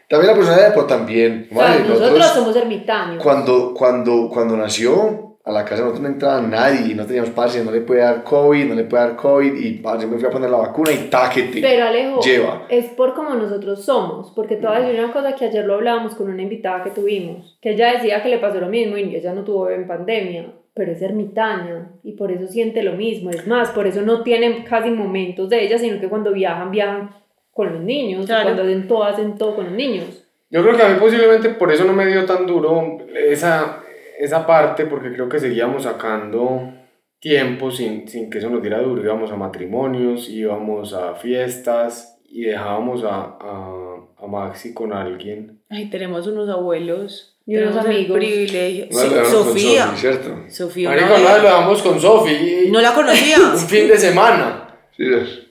[0.09, 1.49] También la personalidad, pero también.
[1.49, 3.23] nosotros, nosotros somos ermitaños.
[3.23, 7.73] Cuando, cuando, cuando nació, a la casa nosotros no entraba nadie, no teníamos parce, no
[7.73, 10.49] le puede dar COVID, no le puede dar COVID, y parce, me fui a poner
[10.49, 11.61] la vacuna y táquete.
[11.61, 12.67] Pero Alejo, lleva.
[12.69, 15.75] es por como nosotros somos, porque te voy a decir una cosa que ayer lo
[15.75, 19.17] hablábamos con una invitada que tuvimos, que ella decía que le pasó lo mismo y
[19.17, 23.47] ella no tuvo en pandemia, pero es ermitaña y por eso siente lo mismo, es
[23.47, 27.11] más, por eso no tienen casi momentos de ella, sino que cuando viajan, viajan
[27.51, 30.25] con los niños, cuando hacen todo, hacen todo con los niños.
[30.51, 33.82] Yo creo que a mí posiblemente por eso no me dio tan duro esa
[34.23, 36.73] esa parte porque creo que seguíamos sacando
[37.19, 39.03] tiempo sin, sin que eso nos diera duro.
[39.03, 45.61] Íbamos a matrimonios, íbamos a fiestas y dejábamos a, a, a Maxi con alguien.
[45.69, 48.17] Ay, tenemos unos abuelos y unos amigos.
[48.17, 48.87] Privilegio.
[49.25, 49.93] Sofía.
[49.97, 50.45] ¿cierto?
[50.49, 50.91] Sofía.
[50.91, 52.71] Marico, no, lo dejamos con Sofía.
[52.71, 53.39] No la conocía.
[53.55, 54.79] un fin de semana.
[54.97, 55.05] Sí,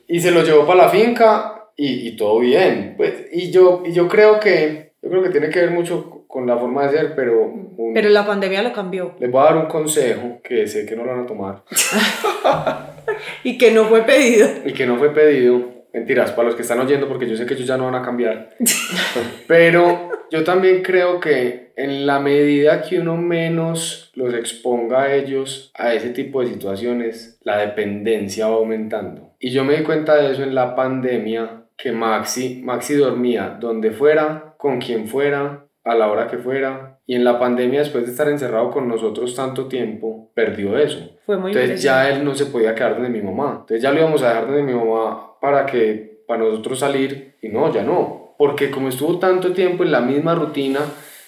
[0.07, 2.93] y se lo llevó para la finca y, y todo bien.
[2.95, 6.47] Pues, y, yo, y yo creo que yo creo que tiene que ver mucho con
[6.47, 7.53] la forma de ser, pero...
[7.93, 9.15] pero la pandemia lo cambió.
[9.19, 11.63] Les voy a dar un consejo que sé que no lo van a tomar.
[13.43, 14.47] y que no fue pedido.
[14.65, 15.81] Y que no fue pedido.
[15.93, 18.01] Mentiras, para los que están oyendo, porque yo sé que ellos ya no van a
[18.01, 18.55] cambiar.
[19.47, 25.73] pero yo también creo que en la medida que uno menos los exponga a ellos
[25.75, 29.35] a ese tipo de situaciones, la dependencia va aumentando.
[29.37, 33.91] Y yo me di cuenta de eso en la pandemia, que Maxi, Maxi dormía donde
[33.91, 36.99] fuera, con quien fuera, a la hora que fuera.
[37.05, 41.17] Y en la pandemia, después de estar encerrado con nosotros tanto tiempo, perdió eso.
[41.25, 43.57] Fue muy Entonces ya él no se podía quedar donde mi mamá.
[43.61, 47.49] Entonces ya lo íbamos a dejar donde mi mamá para que para nosotros salir y
[47.49, 48.35] no, ya no.
[48.37, 50.79] Porque como estuvo tanto tiempo en la misma rutina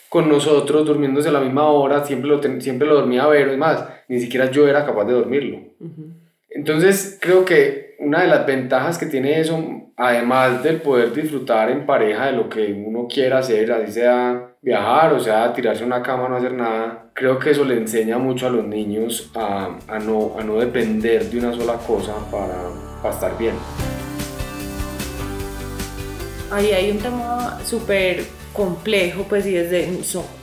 [0.09, 3.57] con nosotros, durmiéndose a la misma hora, siempre lo, siempre lo dormía a ver, es
[3.57, 5.59] más, ni siquiera yo era capaz de dormirlo.
[6.49, 9.63] Entonces creo que una de las ventajas que tiene eso,
[9.95, 15.13] además del poder disfrutar en pareja de lo que uno quiera hacer, así sea viajar
[15.13, 18.49] o sea tirarse una cama, no hacer nada, creo que eso le enseña mucho a
[18.49, 22.55] los niños a, a no, a no depender de una sola cosa para,
[23.01, 23.55] para estar bien.
[26.51, 28.23] Ahí hay un tema súper
[28.53, 29.87] complejo, pues, y es de,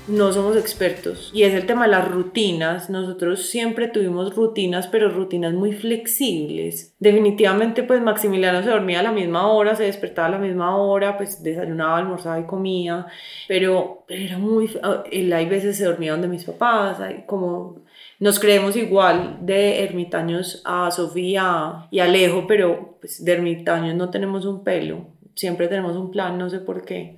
[0.08, 1.30] no somos expertos.
[1.32, 2.90] Y es el tema de las rutinas.
[2.90, 6.94] Nosotros siempre tuvimos rutinas, pero rutinas muy flexibles.
[6.98, 11.16] Definitivamente, pues, Maximiliano se dormía a la misma hora, se despertaba a la misma hora,
[11.16, 13.06] pues, desayunaba, almorzaba y comía.
[13.48, 14.70] Pero era muy...
[15.10, 17.80] Él hay veces se dormía donde mis papás, como...
[18.18, 24.44] Nos creemos igual de ermitaños a Sofía y Alejo, pero pues de ermitaños no tenemos
[24.44, 25.06] un pelo.
[25.34, 27.16] Siempre tenemos un plan, no sé por qué.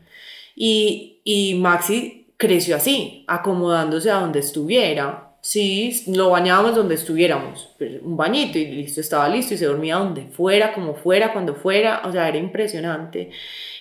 [0.54, 5.36] Y, y Maxi creció así, acomodándose a donde estuviera.
[5.40, 9.96] Sí, lo bañábamos donde estuviéramos, pues, un bañito y listo, estaba listo y se dormía
[9.96, 13.30] donde fuera, como fuera, cuando fuera, o sea, era impresionante.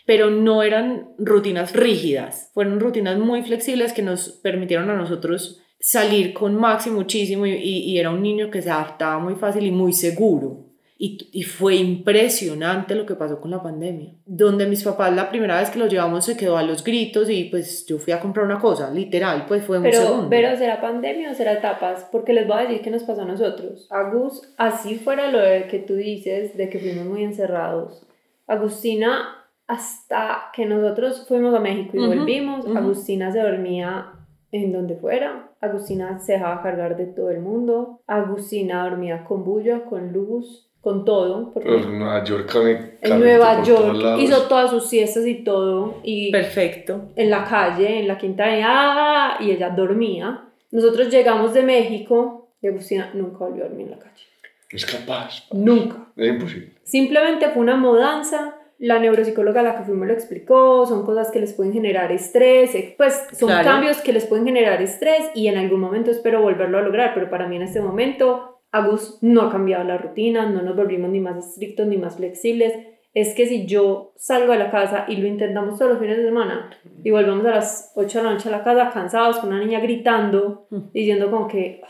[0.05, 6.33] Pero no eran rutinas rígidas, fueron rutinas muy flexibles que nos permitieron a nosotros salir
[6.33, 9.93] con Maxi muchísimo y, y era un niño que se adaptaba muy fácil y muy
[9.93, 10.70] seguro.
[11.03, 14.13] Y, fue impresionante lo que pasó con la pandemia.
[14.27, 17.45] Donde mis papás la primera vez que los llevamos se quedó a los gritos y
[17.45, 20.29] pues yo fui a comprar una cosa, literal, pues fue un pero, segundo.
[20.29, 22.07] Pero ¿será pandemia o será etapas?
[22.11, 23.87] Porque les voy a decir qué nos pasó a nosotros.
[23.89, 25.39] Agus, así fuera lo
[25.69, 28.05] que tú dices, de que fuimos muy encerrados.
[28.45, 34.11] Agustina, hasta que nosotros fuimos a México y volvimos, Agustina se dormía
[34.51, 35.49] en donde fuera.
[35.61, 38.03] Agustina se dejaba cargar de todo el mundo.
[38.05, 41.51] Agustina dormía con bulla, con luz con todo.
[41.53, 42.55] Porque en Nueva York,
[43.01, 45.99] en Nueva York hizo todas sus siestas y todo.
[46.03, 47.09] Y Perfecto.
[47.15, 49.37] En la calle, en la quinta ¡ah!
[49.39, 50.45] y ella dormía.
[50.71, 54.23] Nosotros llegamos de México y Agustina nunca volvió a dormir en la calle.
[54.69, 55.47] Es capaz.
[55.51, 56.07] Nunca.
[56.15, 56.71] Es imposible.
[56.83, 58.55] Simplemente fue una mudanza.
[58.79, 62.73] La neuropsicóloga a la que fuimos lo explicó, son cosas que les pueden generar estrés,
[62.73, 66.79] eh, pues son cambios que les pueden generar estrés y en algún momento espero volverlo
[66.79, 70.61] a lograr, pero para mí en este momento Agus no ha cambiado la rutina, no
[70.61, 72.73] nos volvimos ni más estrictos ni más flexibles.
[73.13, 76.23] Es que si yo salgo de la casa y lo intentamos todos los fines de
[76.23, 76.69] semana
[77.03, 79.81] y volvemos a las 8 de la noche a la casa cansados con una niña
[79.81, 80.91] gritando, mm.
[80.93, 81.81] diciendo como que...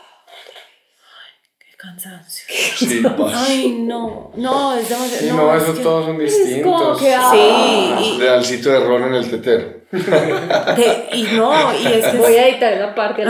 [1.60, 2.46] qué cansancio.
[2.48, 3.00] Sí,
[3.32, 5.36] Ay, no, no, es demasiado.
[5.36, 7.00] no, esos todos son distintos.
[7.00, 8.18] que, sí.
[8.20, 9.82] Y, al sitio de ron en el tetero.
[11.12, 12.16] y no, y es que.
[12.16, 13.24] Voy a editar esa parte.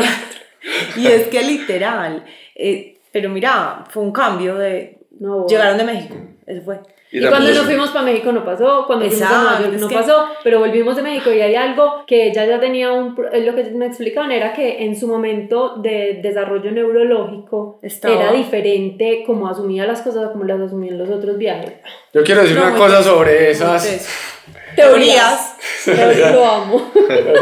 [0.96, 2.24] y es que literal.
[2.54, 4.98] Eh, pero mira, fue un cambio de...
[5.20, 6.80] No, Llegaron de México, eso fue.
[7.12, 10.28] Y, cuando nos fuimos para México no pasó, cuando fuimos a Nueva York no pasó,
[10.42, 13.14] pero volvimos de México y hay algo que ella ya tenía un...
[13.14, 19.46] Lo que me explicaban era que en su momento de desarrollo neurológico era diferente como
[19.46, 21.74] asumía las cosas como las asumían los otros viajes.
[22.14, 24.08] Yo quiero decir una cosa sobre esas...
[24.74, 25.54] Teorías.
[25.84, 26.32] teorías.
[26.34, 26.92] lo amo.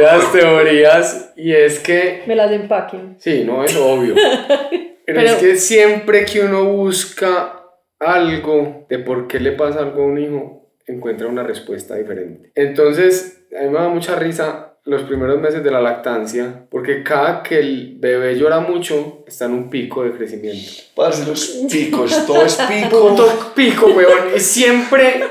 [0.01, 2.25] Las teorías y es que...
[2.27, 3.15] Me las empaquen.
[3.21, 4.17] Sí, no, es obvio.
[5.07, 7.65] Pero, es que siempre que uno busca
[7.99, 12.51] algo de por qué le pasa algo a un hijo, encuentra una respuesta diferente.
[12.55, 17.43] Entonces, a mí me da mucha risa los primeros meses de la lactancia, porque cada
[17.43, 20.83] que el bebé llora mucho, está en un pico de crecimiento.
[20.97, 23.09] Parce, los picos, todo es pico.
[23.09, 24.35] Punto pico, weón.
[24.35, 25.23] Y siempre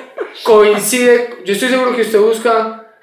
[0.44, 2.96] coincide, yo estoy seguro que usted busca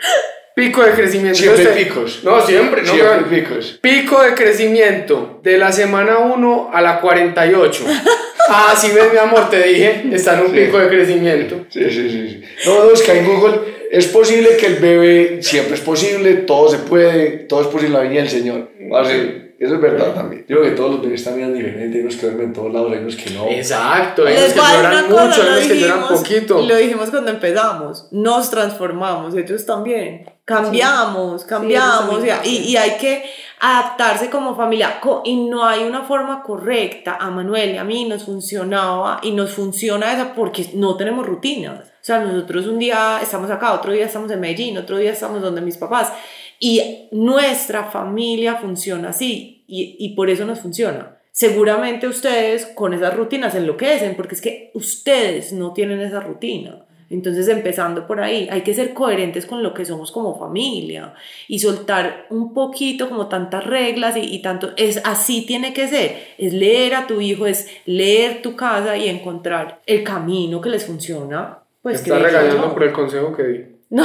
[0.56, 1.38] Pico de crecimiento.
[1.38, 2.24] Siempre picos.
[2.24, 2.90] No, siempre, no.
[2.90, 3.78] Siempre picos.
[3.82, 7.84] Pico de crecimiento de la semana 1 a la 48.
[8.48, 11.66] ah, sí ves, mi amor, te dije, está en un pico de crecimiento.
[11.68, 12.28] Sí, sí, sí.
[12.30, 12.42] sí.
[12.64, 16.78] No, es que en Google es posible que el bebé, siempre es posible, todo se
[16.78, 18.70] puede, todo es posible la viña del Señor.
[18.98, 20.46] Así, eso es verdad también.
[20.48, 22.92] Yo creo que todos los bebés también diferentes, hay unos que duermen en todos lados,
[22.92, 23.50] hay unos que no.
[23.50, 26.62] Exacto, hay unos que lloran mucho, hay unos que lloran poquito.
[26.66, 30.35] Lo dijimos cuando empezamos, nos transformamos, ellos también.
[30.46, 33.24] Cambiamos, cambiamos y, y, hay que
[33.58, 37.16] adaptarse como familia y no hay una forma correcta.
[37.20, 41.88] A Manuel y a mí nos funcionaba y nos funciona esa porque no tenemos rutinas.
[41.88, 45.42] O sea, nosotros un día estamos acá, otro día estamos en Medellín, otro día estamos
[45.42, 46.12] donde mis papás
[46.60, 51.16] Y nuestra familia funciona así y, y por eso nos funciona.
[51.32, 56.85] Seguramente ustedes con esas rutinas enloquecen porque es que ustedes no tienen esa rutina.
[57.08, 61.14] Entonces, empezando por ahí, hay que ser coherentes con lo que somos como familia
[61.46, 66.16] y soltar un poquito como tantas reglas y, y, tanto, es así tiene que ser,
[66.38, 70.84] es leer a tu hijo, es leer tu casa y encontrar el camino que les
[70.84, 71.58] funciona.
[71.82, 73.75] Pues Está regañando por el consejo que di.
[73.88, 74.02] No.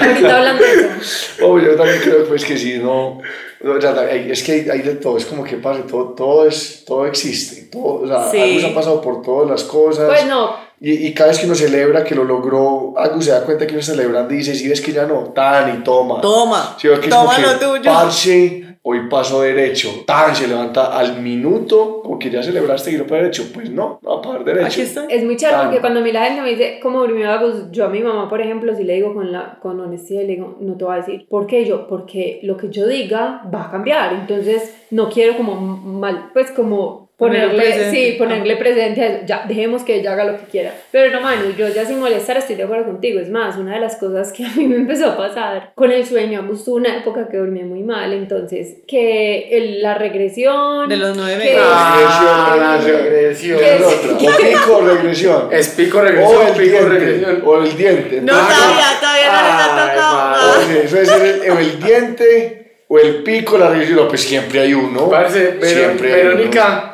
[0.00, 1.46] Ahorita hablando de eso.
[1.46, 3.20] Oh, yo también creo pues, que si no,
[3.60, 7.68] es que hay, hay, de todo, es como que pasa, todo, todo, es, todo existe,
[7.70, 8.40] todo, o sea, Sí.
[8.40, 10.06] Agus ha pasado por todas las cosas.
[10.06, 13.42] Pues no, Y, y cada vez que uno celebra que lo logró, Agus se da
[13.42, 16.20] cuenta que uno celebrando y dice, si ves que ya no, tan y toma.
[16.20, 17.82] Toma, Sí, que es como toma que, lo tuyo.
[17.84, 23.06] Parce, hoy paso derecho, tan, se levanta al minuto, como que ya celebraste y no
[23.06, 24.66] para derecho, pues no, no va a pagar derecho.
[24.66, 25.06] Aquí está.
[25.06, 27.86] Es muy chévere porque cuando a mí la gente me dice cómo durmió Agus, yo
[27.86, 30.76] a mi mamá, por ejemplo, si le digo con, la, con honestidad, le digo, no
[30.76, 31.26] te voy a decir.
[31.30, 31.86] ¿Por qué yo?
[31.86, 34.12] Porque lo que yo diga va a cambiar.
[34.12, 37.96] Entonces, no quiero como mal, pues como Ponerle ponerle, presente.
[37.96, 39.18] sí, ponerle presente a eso.
[39.24, 40.74] Ya, dejemos que ella haga lo que quiera.
[40.90, 43.20] Pero no, Manu, yo ya sin molestar estoy de acuerdo contigo.
[43.20, 46.04] Es más, una de las cosas que a mí me empezó a pasar con el
[46.04, 50.88] sueño, Agus tuvo una época que dormía muy mal, entonces, que el- la regresión...
[50.88, 51.60] De los nueve meses.
[51.62, 53.58] Ah, la regresión.
[53.60, 54.12] ¿Qué Es otra.
[54.14, 55.48] O pico o regresión.
[55.52, 57.42] Es pico o regresión, el pico diente, regresión.
[57.46, 58.20] o el diente.
[58.22, 60.16] No, Entonces, todavía, todavía no les ha Ay, tocado.
[60.18, 60.54] Ah.
[60.68, 63.96] Oye, Eso es el, o el diente o el pico, la regresión.
[63.98, 65.08] No, pues siempre hay uno.
[65.08, 66.93] Parce, Vero- siempre hay Verónica,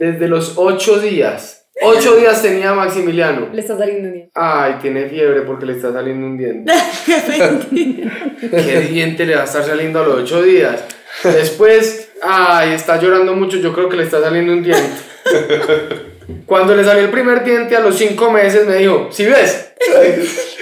[0.00, 3.50] desde los ocho días, ocho días tenía Maximiliano.
[3.52, 4.28] Le está saliendo un día.
[4.34, 6.72] Ay, tiene fiebre porque le está saliendo un diente.
[8.40, 10.82] ¿Qué diente le va a estar saliendo a los ocho días?
[11.22, 14.90] Después, ay, está llorando mucho, yo creo que le está saliendo un diente.
[16.46, 19.72] Cuando le salió el primer diente a los cinco meses me dijo, ¿si ves?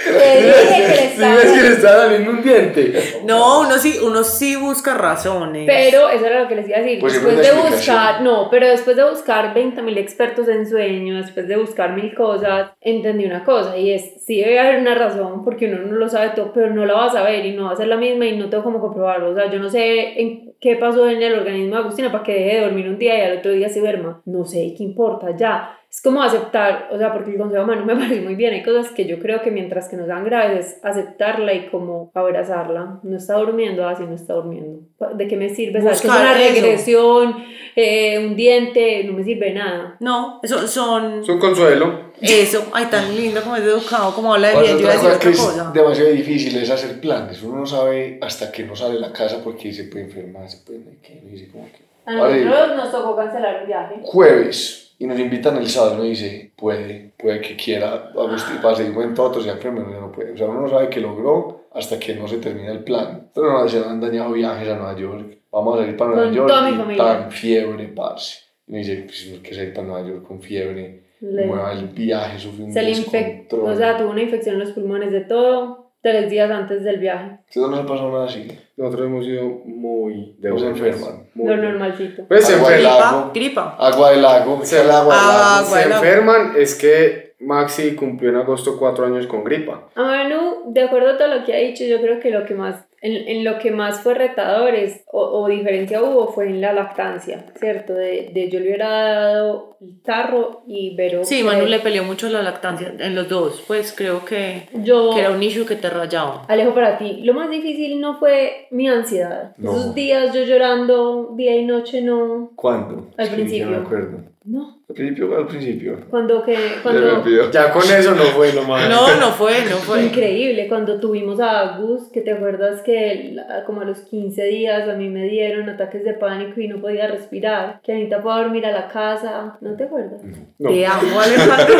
[0.09, 2.93] Dije que le ¿Si estaba- ves que le está saliendo un diente?
[3.25, 5.65] No, uno sí, uno sí busca razones.
[5.67, 6.99] Pero eso era lo que les iba a decir.
[6.99, 7.95] Pues siempre después una de explicación.
[7.97, 12.71] buscar, no, pero después de buscar 20.000 expertos en sueño, después de buscar mil cosas,
[12.81, 16.29] entendí una cosa y es, sí debe haber una razón porque uno no lo sabe
[16.35, 18.37] todo, pero no la va a saber y no va a ser la misma y
[18.37, 19.31] no tengo cómo comprobarlo.
[19.31, 22.33] O sea, yo no sé en qué pasó en el organismo de Agustina para que
[22.33, 24.21] deje de dormir un día y al otro día se duerma.
[24.25, 25.35] No sé, ¿qué importa?
[25.35, 25.78] Ya.
[25.91, 28.53] Es como aceptar, o sea, porque el consejo humano me parece muy bien.
[28.53, 32.11] Hay cosas que yo creo que mientras que no sean graves es aceptarla y como
[32.13, 32.99] abrazarla.
[33.01, 34.81] No está durmiendo, así no está durmiendo.
[35.15, 35.81] ¿De qué me sirve?
[35.81, 35.99] ¿Sabes?
[35.99, 37.43] Es una regresión,
[37.75, 39.97] eh, un diente, no me sirve de nada.
[39.99, 41.21] No, eso son.
[41.21, 42.09] Es un consuelo.
[42.21, 44.77] Eso, ay, tan lindo como es educado, como habla de bien.
[44.77, 45.71] Yo a decir cosa otra es cosa.
[45.73, 47.41] demasiado difícil es hacer planes.
[47.41, 50.57] Uno no sabe hasta que no sale de la casa porque se puede enfermar, se
[50.57, 50.79] puede...
[50.79, 51.89] uno dice como que...
[52.05, 53.95] A nosotros nos tocó cancelar un viaje.
[54.03, 58.91] Jueves y nos invitan el sábado, uno dice, puede, puede que quiera, Agustín, pase y
[58.91, 60.33] cuenta otro, se enferma, no, no puede.
[60.33, 63.29] O sea, uno no sabe que logró hasta que no se termina el plan.
[63.33, 65.37] Pero no, se han dañado viajes a Nueva York.
[65.51, 67.03] Vamos a salir para Nueva Con York toda mi y familia.
[67.05, 68.39] tan fiebre, parce.
[68.67, 70.99] Y me dice, pues, ¿por qué salir para Nueva York con fiebre?
[71.21, 74.59] Le- Mueva el viaje, sufre un se le infectó, o sea, tuvo una infección en
[74.61, 77.39] los pulmones de todo, tres días antes del viaje.
[77.47, 78.47] ¿Ustedes no se pasó nada así?
[78.77, 80.79] Nosotros hemos sido muy de No se buenas.
[80.87, 81.27] enferman.
[81.35, 81.65] Muy Lo bien.
[81.71, 82.23] normalcito.
[82.27, 82.99] Pues se Agua enferman.
[82.99, 83.31] lago.
[83.33, 83.75] Gripa, gripa.
[83.87, 85.65] Agua del lago, Se- el agua del Ah, lago.
[85.65, 86.03] agua Se del lago.
[86.03, 89.89] enferman es que Maxi cumplió en agosto cuatro años con gripa.
[89.95, 92.53] A Manu, de acuerdo a todo lo que ha dicho, yo creo que lo que
[92.53, 96.61] más, en, en lo que más fue retador es, o, o diferencia hubo fue en
[96.61, 97.93] la lactancia, ¿cierto?
[97.93, 101.23] De, de yo le hubiera dado el tarro y Vero...
[101.23, 103.63] Sí, Manu le peleó mucho la lactancia en los dos.
[103.67, 105.11] Pues creo que, Yo...
[105.13, 106.45] que era un issue que te rayaba.
[106.47, 109.53] Alejo, para ti, lo más difícil no fue mi ansiedad.
[109.57, 109.71] No.
[109.71, 112.51] Esos días yo llorando día y noche, no.
[112.55, 113.09] ¿Cuándo?
[113.17, 113.69] Al Sí, principio.
[113.71, 114.17] Ya me acuerdo.
[114.45, 114.79] No.
[114.87, 115.99] Al principio, al principio.
[116.09, 116.53] Cuando que.
[116.53, 117.51] Ya me Cuando.
[117.51, 118.89] Ya con eso no fue lo más.
[118.89, 120.05] No, no fue, no fue.
[120.05, 123.35] Increíble, cuando tuvimos a Agus, que te acuerdas que
[123.67, 127.07] como a los 15 días a mí me dieron ataques de pánico y no podía
[127.07, 130.21] respirar, que Anita fue a dormir a la casa, ¿no te acuerdas?
[130.57, 130.69] No.
[130.69, 131.75] Te amo, Alejandro.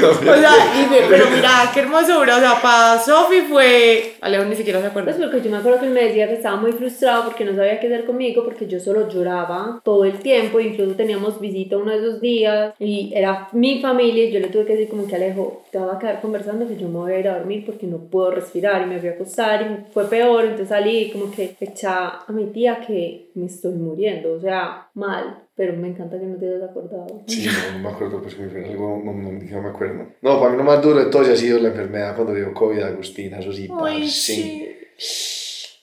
[0.00, 2.36] o sea, y ve- pero mira, qué hermosura.
[2.36, 4.14] O sea, para Sofi fue.
[4.20, 5.12] Alejo ni siquiera se acuerda.
[5.12, 7.54] Pues porque yo me acuerdo que él me decía que estaba muy frustrado porque no
[7.54, 11.90] sabía qué hacer conmigo, porque yo solo lloraba todo el tiempo, incluso teníamos visita uno
[11.90, 15.16] de esos días y era mi familia y yo le tuve que decir como que
[15.16, 17.86] Alejo, te vas a quedar conversando que yo me voy a ir a dormir porque
[17.86, 21.56] no puedo respirar y me fui a acostar y fue peor, entonces salí como que
[21.60, 25.44] echa a mi tía que me estoy muriendo, o sea, mal.
[25.54, 27.22] Pero me encanta que no te hayas acordado.
[27.26, 30.06] Sí, no, no me acuerdo, pues muy bien, algo, no, no, no me acuerdo.
[30.22, 32.54] No, para mí lo más duro de todo ya ha sido la enfermedad cuando dio
[32.54, 34.08] COVID a Agustina, eso sí, Ay, parce.
[34.08, 34.68] sí.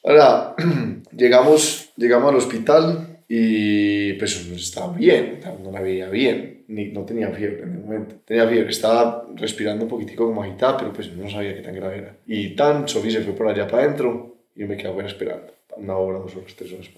[0.06, 0.56] Ahora,
[1.12, 6.64] llegamos, llegamos al hospital y pues uno estaba bien, no la veía bien.
[6.68, 8.16] ni, no tenía fiebre en el momento.
[8.26, 11.98] Tenía fiebre, estaba respirando un poquitico como agitada, pero pues no sabía qué tan grave
[11.98, 12.18] era.
[12.28, 15.54] Y tan, Sofía se fue por allá para adentro y yo me quedé afuera esperando.
[15.78, 16.90] Una hora, dos horas, tres horas.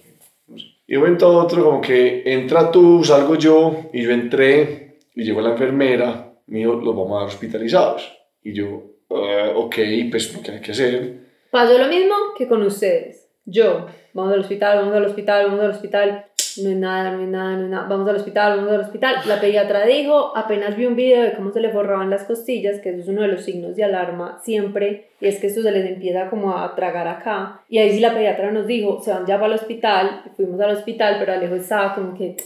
[0.46, 0.66] No sé.
[0.86, 5.42] Y de momento otro, como que entra tú, salgo yo, y yo entré, y llegó
[5.42, 8.10] la enfermera, me dijo, los vamos a dar hospitalizados.
[8.42, 8.68] Y yo,
[9.08, 9.76] uh, ok,
[10.10, 11.28] pues lo que hay que hacer.
[11.50, 13.28] Pasó lo mismo que con ustedes.
[13.44, 13.86] Yo,
[14.18, 16.26] vamos al hospital, vamos al hospital, vamos al hospital
[16.62, 19.16] no es nada, no es nada, no es nada, vamos al hospital, vamos al hospital.
[19.26, 22.90] La pediatra dijo, apenas vi un video de cómo se le forraban las costillas, que
[22.90, 25.86] eso es uno de los signos de alarma siempre, y es que esto se les
[25.86, 27.62] empieza como a tragar acá.
[27.68, 30.76] Y ahí sí la pediatra nos dijo, se van ya para el hospital, fuimos al
[30.76, 32.36] hospital, pero Alejo estaba como que,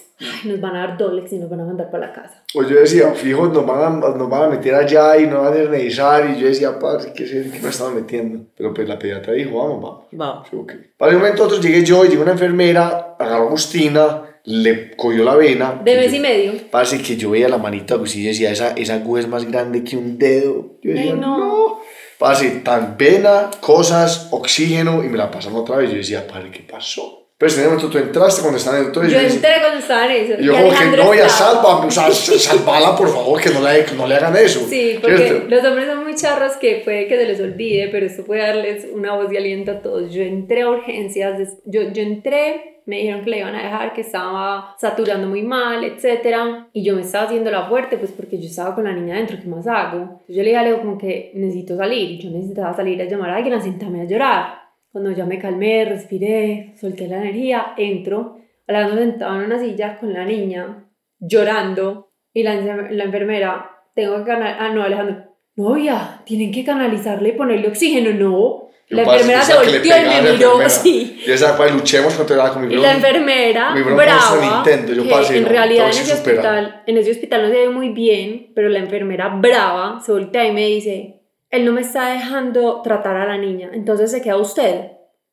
[0.44, 2.44] nos van a dar Dolex y nos van a mandar para la casa.
[2.52, 5.52] Pues yo decía, fijo, nos van a, nos van a meter allá y no van
[5.52, 8.46] a revisar, y yo decía, padre, ¿qué, ¿qué me estaba metiendo?
[8.56, 10.06] Pero pues la pediatra dijo, vamos, vamos.
[10.12, 10.48] Vamos.
[10.48, 10.92] Sí, okay.
[10.96, 15.34] Para el momento otro llegué yo y llegó una enfermera, a Agustina, le cogió la
[15.36, 15.80] vena.
[15.84, 16.52] De mes y medio.
[16.70, 19.84] Parece que yo veía la manita de y decía, esa, esa aguja es más grande
[19.84, 20.78] que un dedo.
[20.82, 21.38] Yo decía, Ay, no.
[21.38, 21.80] no.
[22.18, 25.90] Parce, tan vena, cosas, oxígeno, y me la pasaron otra vez.
[25.90, 27.22] Yo decía, padre, ¿qué pasó?
[27.42, 29.10] Pero en ese momento tú entraste cuando estaban en el doctor.
[29.10, 30.40] Yo decía- entré cuando estaban en eso.
[30.40, 33.84] y yo y como que no, ya salva, sea, salvala por favor, que no le,
[33.84, 34.64] que no le hagan eso.
[34.70, 35.48] Sí, porque ¿cierto?
[35.48, 38.86] los hombres son muy charros que puede que se les olvide, pero esto puede darles
[38.92, 40.12] una voz de aliento a todos.
[40.12, 44.00] Yo entré a urgencias, yo, yo entré, me dijeron que le iban a dejar, que
[44.00, 46.66] estaba saturando muy mal, etc.
[46.72, 49.38] Y yo me estaba haciendo la fuerte, pues porque yo estaba con la niña adentro,
[49.40, 49.98] ¿qué más hago?
[49.98, 53.30] Entonces yo le dije a Leo como que necesito salir, yo necesitaba salir a llamar
[53.30, 54.62] a alguien, a sentarme a llorar.
[54.90, 60.12] Cuando ya me calmé, respiré, solté la energía, entro, Alejandro sentado en una silla con
[60.12, 60.86] la niña,
[61.18, 67.30] llorando, y la, la enfermera, tengo que canalizar, ah, no, Alejandro, novia, tienen que canalizarle
[67.30, 68.61] y ponerle oxígeno, no.
[68.92, 71.22] La enfermera se volteó y me miró, sí.
[71.24, 75.02] Yo decía, pues luchemos contra la con mi Y la enfermera, Mi brava, Nintendo, yo
[75.04, 76.36] que en no, realidad en ese, supera.
[76.36, 80.46] hospital, en ese hospital no se ve muy bien, pero la enfermera brava se voltea
[80.46, 84.36] y me dice, él no me está dejando tratar a la niña, entonces se queda
[84.36, 84.92] usted.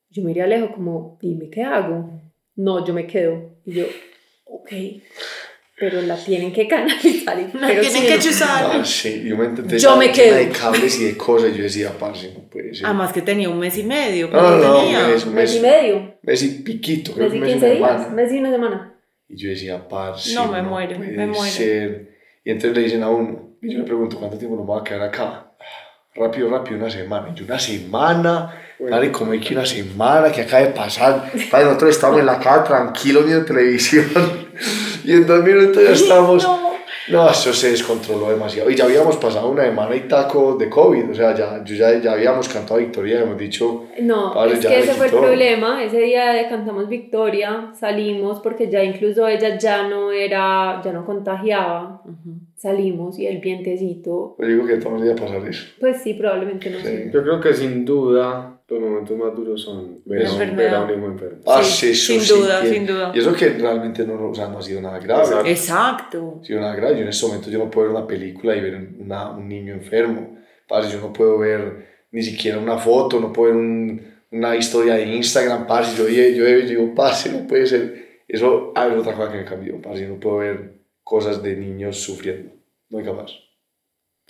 [0.10, 2.10] Yo miré a Alejo como, dime qué hago.
[2.56, 3.58] No, yo me quedo.
[3.66, 3.86] Y yo,
[4.46, 4.72] ok,
[5.80, 7.40] pero la tienen que canalizar.
[7.40, 8.22] y- La pero tienen sí, que no.
[8.22, 8.66] chuzar.
[8.72, 9.80] Ah, sí, yo me intenté.
[9.80, 10.36] Yo me quedo.
[10.36, 11.52] de cables y de cosas.
[11.54, 12.86] y Yo decía, parce, no puede ser.
[12.86, 14.28] Además que tenía un mes y medio.
[14.30, 15.00] no, no, ¿cuánto no, tenía?
[15.06, 17.48] un mes, un Mes y mes, medio, mes y piquito, creo mes y que un
[17.48, 18.16] mes y 15 una días, semana.
[18.16, 18.94] mes y una semana.
[19.30, 20.34] Y yo decía, parce.
[20.36, 21.44] No, me muero, puede me muero.
[21.44, 22.10] ser.
[22.44, 24.84] Y entonces le dicen a uno, y yo le pregunto, ¿cuánto tiempo nos vamos a
[24.84, 25.49] quedar acá?
[26.16, 27.30] Rápido, rápido, una semana.
[27.30, 28.54] Y yo, una semana.
[28.80, 31.32] Dale, como hay que una semana que acaba de pasar.
[31.52, 34.06] Padre, nosotros estamos en la casa tranquilos viendo televisión.
[35.04, 36.44] y en dos minutos ya estamos.
[36.44, 36.70] No.
[37.10, 38.70] No, eso se descontroló demasiado.
[38.70, 41.10] Y ya habíamos pasado una semana y taco de COVID.
[41.10, 43.88] O sea, ya, yo ya, ya habíamos cantado victoria, hemos dicho.
[44.00, 45.84] No, Padre, es que ese fue el problema.
[45.84, 51.04] Ese día de cantamos Victoria, salimos porque ya incluso ella ya no era, ya no
[51.04, 52.02] contagiaba.
[52.06, 52.49] Ujú.
[52.60, 55.66] Salimos y el vientecito, Pues digo que todos los días pasar eso.
[55.80, 56.84] pues sí, probablemente no Sí.
[56.84, 57.10] sé.
[57.14, 60.82] Yo creo que sin duda los momentos más duros son ver a un- ver a
[60.92, 61.40] enfermo.
[61.48, 63.12] Ah, Sí, sí, eso sin sí, duda, que- sin duda.
[63.16, 65.22] Y eso que realmente no, o sea, no ha sido nada grave.
[65.24, 65.48] Exacto.
[65.50, 66.18] Exacto.
[66.36, 66.96] No ha sido nada grave.
[66.98, 69.74] Yo en este momento yo no puedo ver una película y ver una, un niño
[69.74, 70.38] enfermo.
[70.68, 74.02] Parce, yo no puedo ver ni siquiera una foto, no puedo ver un-
[74.32, 75.98] una historia de Instagram, parce.
[75.98, 78.20] Yo, yo, yo, yo digo, parce, no puede ser.
[78.28, 80.04] Eso ah, es otra cosa que me cambió, parce.
[80.04, 80.79] Yo no puedo ver
[81.10, 82.52] cosas de niños sufriendo.
[82.90, 83.32] No soy capaz.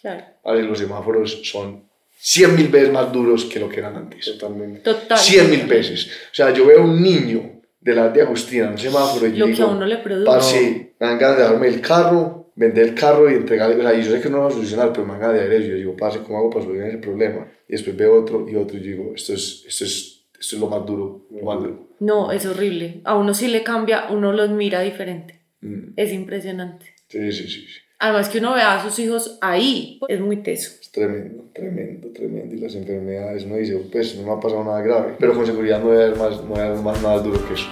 [0.02, 0.24] Claro.
[0.42, 1.84] Parce, los semáforos son
[2.22, 4.26] 100 mil veces más duros que lo que eran antes.
[4.26, 4.80] Totalmente.
[4.80, 5.18] Total.
[5.18, 6.08] 100 mil veces.
[6.32, 9.40] O sea, yo veo un niño de la de Agustina en un semáforo y yo
[9.40, 10.26] Lo que digo, a uno le produce.
[10.26, 13.94] parce, me dan ganas de darme el carro, vender el carro y entregarle, o sea,
[13.94, 15.54] y yo sé que no lo va a solucionar, pero me dan ganas de dar
[15.54, 15.68] eso.
[15.68, 17.48] Yo digo, parce, ¿cómo hago para solucionar ese problema?
[17.68, 20.68] Y después veo otro y otro y digo, esto es, esto es, esto es lo
[20.68, 21.90] más duro, lo más duro.
[22.00, 23.02] No, es horrible.
[23.04, 25.39] A uno sí le cambia, uno los mira diferente.
[25.62, 26.86] Mm, Es impresionante.
[27.08, 27.80] Sí, sí, sí, sí.
[28.02, 30.72] Además que uno ve a sus hijos ahí, es muy teso.
[30.82, 32.56] Es tremendo, tremendo, tremendo.
[32.56, 35.82] Y las enfermedades, uno dice, pues no me ha pasado nada grave, pero con seguridad
[35.82, 37.68] no debe haber más, no debe haber más nada duro que eso.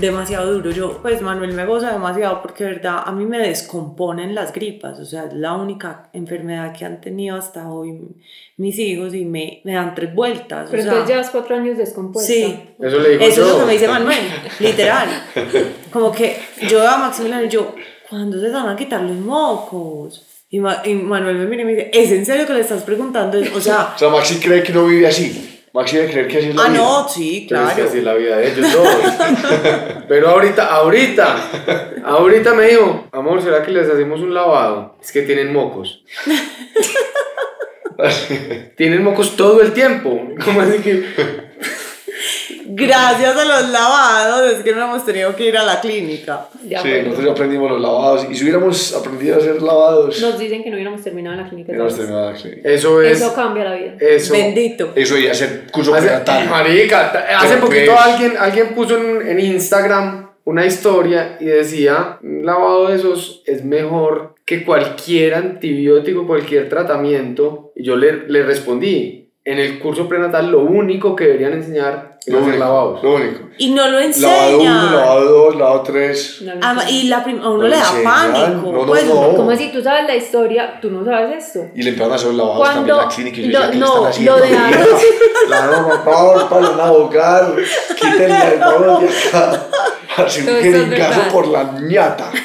[0.00, 0.70] Demasiado duro.
[0.70, 4.98] Yo, pues Manuel me goza demasiado porque, de verdad, a mí me descomponen las gripas.
[4.98, 7.98] O sea, es la única enfermedad que han tenido hasta hoy
[8.56, 10.68] mis hijos y me, me dan tres vueltas.
[10.70, 12.32] Pero o sea, entonces llevas cuatro años descompuesta.
[12.32, 14.18] Sí, Eso le digo eso es lo que me dice Manuel,
[14.60, 15.08] literal.
[15.92, 16.36] Como que
[16.68, 17.74] yo a Maximiliano yo,
[18.08, 20.22] ¿cuándo se van a quitar los mocos?
[20.48, 22.82] Y, Ma- y Manuel me mira y me dice, ¿es en serio que le estás
[22.84, 23.38] preguntando?
[23.54, 25.55] O sea, O sea, Maxi cree que no vive así.
[25.76, 26.78] Maxi debe creer que así es la ah, vida.
[26.78, 27.88] no, sí, Pero es que claro.
[27.90, 28.88] así es la vida de ellos dos.
[30.08, 31.36] Pero ahorita, ahorita,
[32.02, 34.96] ahorita me dijo, amor, ¿será que les hacemos un lavado?
[35.02, 36.02] Es que tienen mocos.
[38.76, 40.28] tienen mocos todo el tiempo.
[40.44, 41.04] ¿Cómo así que?
[42.66, 46.48] Gracias a los lavados es que no hemos tenido que ir a la clínica.
[46.60, 46.68] sí,
[47.04, 48.26] nosotros ya aprendimos los lavados.
[48.30, 50.20] Y si hubiéramos aprendido a hacer lavados.
[50.20, 51.72] Nos dicen que no hubiéramos terminado en la clínica.
[51.72, 52.68] terminado la clínica.
[52.68, 53.20] Eso es.
[53.20, 53.96] Eso cambia la vida.
[54.00, 54.32] Eso.
[54.32, 54.92] Bendito.
[54.94, 56.48] Eso y hacer curso prenatal.
[56.48, 62.88] Marica, hace poquito alguien, alguien puso en, en Instagram una historia y decía: un lavado
[62.88, 67.72] de esos es mejor que cualquier antibiótico, cualquier tratamiento.
[67.74, 72.38] Y yo le, le respondí: en el curso prenatal lo único que deberían enseñar Lo
[72.38, 73.02] único, lavados.
[73.04, 73.40] Lo único.
[73.58, 74.96] Y no lo Lavado 1, enseñan.
[74.96, 76.44] lavado 2, lavado 3.
[76.60, 78.04] Ah, y la a uno No le da enseñan.
[78.04, 78.72] pánico.
[78.72, 79.32] No, no, pues, no.
[79.36, 79.70] ¿Cómo así?
[79.72, 80.78] ¿Tú sabes la historia?
[80.82, 81.60] ¿Tú no sabes esto?
[81.74, 83.40] Y le empezaron a hacer los lavados Cuando- también la clínica.
[83.40, 84.36] Y yo lo- decía, ¿qué no, están lo haciendo?
[84.36, 85.06] de antes.
[85.48, 87.56] La norma, por para una vocal.
[88.00, 89.66] Quítenle el favor de acá.
[90.16, 92.32] Hace un jeringazo por la ñata.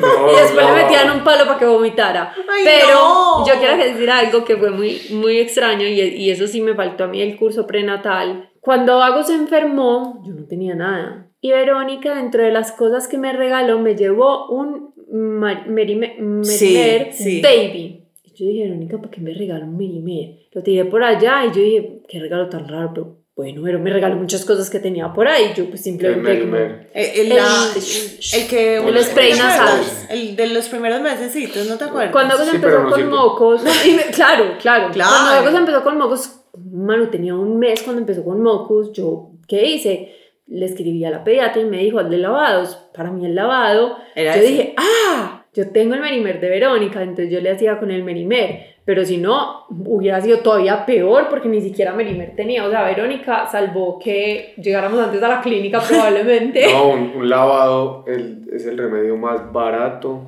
[0.00, 0.74] No, Y después no.
[0.76, 2.32] le metían un palo para que vomitara.
[2.48, 3.46] Ay, Pero no.
[3.46, 7.04] yo quiero decir algo que fue muy, muy extraño y, y eso sí me faltó
[7.04, 8.50] a mí el curso prenatal.
[8.64, 11.28] Cuando Vago se enfermó, yo no tenía nada.
[11.40, 16.72] Y Verónica, dentro de las cosas que me regaló, me llevó un mar- merime- Sí,
[16.74, 17.42] Merimer sí.
[17.42, 18.04] Baby.
[18.24, 20.38] Y yo dije, Verónica, ¿para qué me regaló un Merimer?
[20.52, 23.90] Lo tiré por allá y yo dije, qué regalo tan raro, pero bueno, pero me
[23.92, 25.52] regaló muchas cosas que tenía por ahí.
[25.54, 26.52] Yo pues simplemente El como...
[26.52, 26.90] Merimer.
[26.94, 29.80] Eh, El, El- la- el que el spray ¿te nasal.
[30.08, 32.12] El de los primeros mesecitos, ¿no te acuerdas?
[32.12, 33.10] Cuando Sí, empezó no con sirve.
[33.10, 35.10] mocos, y me- claro, claro, Claro.
[35.10, 36.40] Cuando Agos empezó con mocos,
[36.72, 40.12] mano, tenía un mes cuando empezó con mocos, yo, ¿qué hice?
[40.46, 42.76] Le escribí a la pediatra y me dijo, hazle lavados.
[42.94, 44.50] Para mí el lavado, Era yo ese.
[44.50, 48.74] dije, ah, yo tengo el merimer de Verónica, entonces yo le hacía con el merimer.
[48.84, 52.66] Pero si no, hubiera sido todavía peor porque ni siquiera merimer tenía.
[52.66, 56.66] O sea, Verónica salvó que llegáramos antes a la clínica probablemente.
[56.72, 60.20] No, un, un lavado el- es el remedio más barato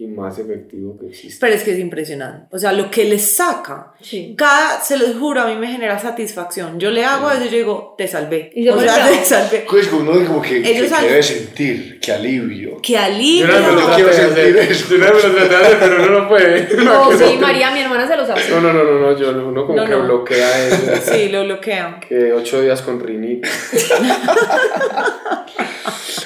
[0.00, 1.36] y más efectivo que existe.
[1.40, 2.46] Pero es que es impresionante.
[2.50, 3.92] O sea, lo que les saca.
[4.00, 4.34] Sí.
[4.36, 6.80] Cada, se los juro, a mí me genera satisfacción.
[6.80, 8.50] Yo le hago eso y yo digo, te salvé.
[8.54, 9.10] Y yo o sea, bravo.
[9.18, 9.66] te salvé.
[9.68, 12.80] Pues que uno como que, que, Ellos que debe sentir, que alivio.
[12.82, 13.46] ¡Qué Yo alivio!
[13.46, 14.86] Yo traté quiero de sentir eso.
[14.88, 16.68] yo una vez me lo traté de hacer, pero uno no puede.
[16.82, 18.40] No, sí, María, mi hermana se lo sabe.
[18.48, 20.02] No, no, no, no, no, yo no- uno como No, que no.
[20.04, 20.92] bloquea eso.
[21.12, 22.00] Sí, lo bloquean.
[22.00, 23.50] Que ocho días con rinitis.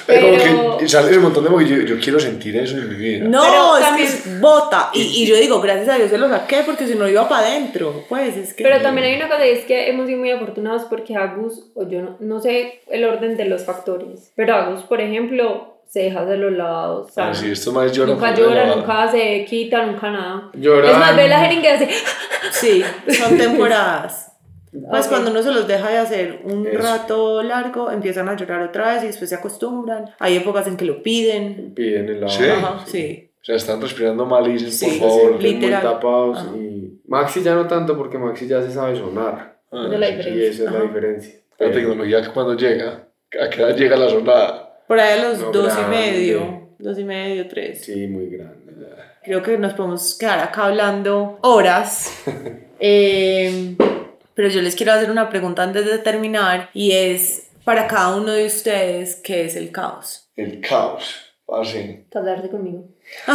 [0.07, 2.95] Es como Pero- que sale un montón de yo, yo quiero sentir eso en mi
[2.95, 3.25] vida.
[3.27, 4.89] No, Pero es también- que es bota.
[4.93, 7.47] Y, y yo digo, gracias a Dios se lo saqué porque si no iba para
[7.47, 8.03] adentro.
[8.09, 8.63] Pues es que.
[8.63, 11.87] Pero también hay una cosa y es que hemos sido muy afortunados porque Agus, o
[11.87, 16.21] yo no, no sé el orden de los factores, pero Agus, por ejemplo, se deja
[16.21, 17.11] hacer los lavados.
[17.17, 18.15] Ah, sí, estos más lloran.
[18.15, 20.49] nunca llora, nunca se quita, nunca nada.
[20.53, 20.91] Lloran.
[20.91, 21.89] Es más, ve la jeringa y hace.
[22.51, 22.83] Sí,
[23.19, 24.31] son temporadas.
[24.89, 25.09] Pues Ok.
[25.09, 26.77] cuando uno se los deja de hacer un Eso.
[26.79, 30.05] rato largo, empiezan a llorar otra vez y después se acostumbran.
[30.19, 31.73] Hay épocas en que lo piden.
[31.73, 32.37] Piden el lavado.
[32.37, 32.45] Sí.
[32.49, 33.31] Ajá, sí.
[33.45, 35.37] O sea, están respirando mal y dicen, Sí, por favor.
[35.39, 35.53] sí.
[35.53, 36.57] Muy tapados Ajá.
[36.57, 40.29] y Maxi ya no tanto porque Maxi ya se sabe sonar Ah, la sí.
[40.31, 43.07] y esa es la diferencia La tecnología que cuando llega,
[43.39, 44.79] a qué edad llega la sonada.
[44.87, 46.69] Por ahí a los No, dos y medio.
[46.79, 47.85] Dos y medio, tres.
[47.85, 48.73] sí muy grande
[49.23, 52.23] Creo que nos podemos quedar acá hablando horas.
[52.79, 53.77] Eh,
[54.33, 58.33] pero yo les quiero hacer una pregunta antes de terminar y es para cada uno
[58.33, 60.29] de ustedes, ¿qué es el caos?
[60.35, 61.15] El caos.
[61.47, 62.05] Así.
[62.11, 62.89] Casarse conmigo.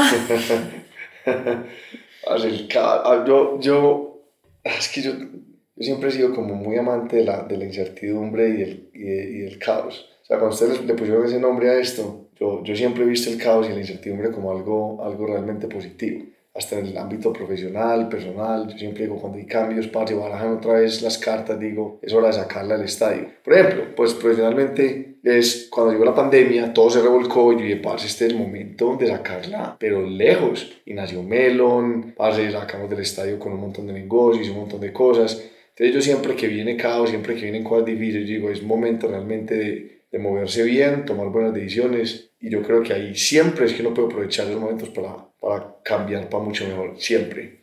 [2.68, 3.02] Caos.
[3.04, 4.22] Ah, Yo, yo,
[4.62, 8.48] es que yo, yo siempre he sido como muy amante de la, de la incertidumbre
[8.50, 10.06] y del, y, de- y del caos.
[10.22, 13.30] O sea, cuando ustedes le pusieron ese nombre a esto, yo, yo siempre he visto
[13.30, 16.24] el caos y la incertidumbre como algo, algo realmente positivo.
[16.52, 20.74] Hasta en el ámbito profesional, personal, yo siempre digo, cuando hay cambios, parce, barajan otra
[20.74, 23.28] vez las cartas, digo, es hora de sacarla al estadio.
[23.44, 27.76] Por ejemplo, pues profesionalmente es cuando llegó la pandemia, todo se revolcó y yo dije,
[27.76, 30.80] parce, este es el momento de sacarla, pero lejos.
[30.84, 34.92] Y nació Melon, parce, sacamos del estadio con un montón de negocios, un montón de
[34.92, 35.42] cosas.
[35.70, 39.54] Entonces yo siempre que viene caos, siempre que vienen cosas difíciles, digo, es momento realmente
[39.54, 42.32] de, de moverse bien, tomar buenas decisiones.
[42.40, 45.76] Y yo creo que ahí siempre es que uno puede aprovechar esos momentos para, para
[45.82, 47.60] cambiar para mucho mejor, siempre.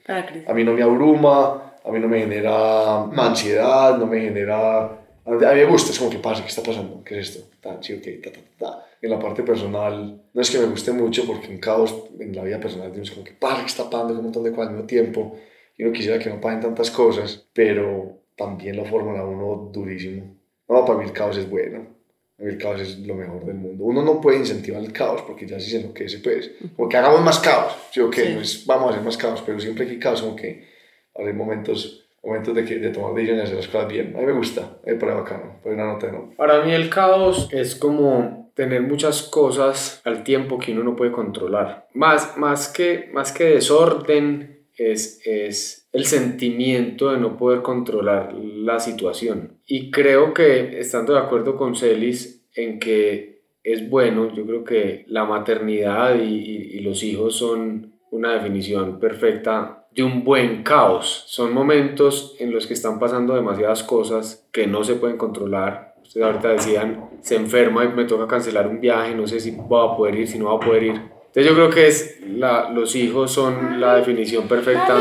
[0.47, 4.85] A mí no me abruma, a mí no me genera ansiedad, no me genera...
[5.25, 7.03] A mí me gusta, es como que pasa, ¿qué está pasando?
[7.03, 7.49] ¿Qué es esto?
[7.61, 8.85] Ta, sí, ta, ta, ta.
[9.01, 12.43] En la parte personal, no es que me guste mucho porque un caos en la
[12.43, 14.13] vida personal es como que pasa, ¿qué está pasando?
[14.13, 15.37] Un montón de cosas al mismo tiempo.
[15.77, 20.35] Y uno quisiera que no paguen tantas cosas, pero también lo forman a uno durísimo.
[20.67, 21.96] No, para mí el caos es bueno.
[22.37, 23.83] Para el caos es lo mejor del mundo.
[23.83, 26.51] Uno no puede incentivar el caos porque ya si se enloquece, pues.
[26.75, 27.75] Como que hagamos más caos.
[27.91, 28.33] Sí, ok, Sí.
[28.35, 30.67] no es vamos a hacer más caos, pero siempre que hay caos, como que
[31.15, 34.13] hay momentos, momentos de, que, de tomar decisiones y hacer las cosas bien.
[34.15, 36.33] A mí me gusta, me parece bacano, pero una nota no.
[36.37, 41.11] Para mí el caos es como tener muchas cosas al tiempo que uno no puede
[41.11, 41.87] controlar.
[41.93, 48.79] Más, más, que, más que desorden es, es el sentimiento de no poder controlar la
[48.79, 49.59] situación.
[49.65, 55.03] Y creo que, estando de acuerdo con Celis en que es bueno, yo creo que
[55.07, 61.23] la maternidad y, y los hijos son una definición perfecta de un buen caos.
[61.27, 65.95] Son momentos en los que están pasando demasiadas cosas que no se pueden controlar.
[66.01, 69.85] Ustedes ahorita decían, se enferma y me toca cancelar un viaje, no sé si voy
[69.85, 71.01] a poder ir, si no va a poder ir.
[71.27, 74.97] Entonces yo creo que es la, los hijos son la definición perfecta.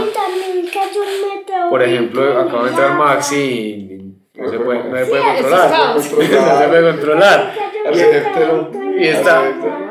[1.71, 5.97] Por ejemplo, acaba de entrar Maxi y no se puede, no se puede controlar.
[5.97, 7.55] No se puede controlar.
[8.99, 9.43] Y está,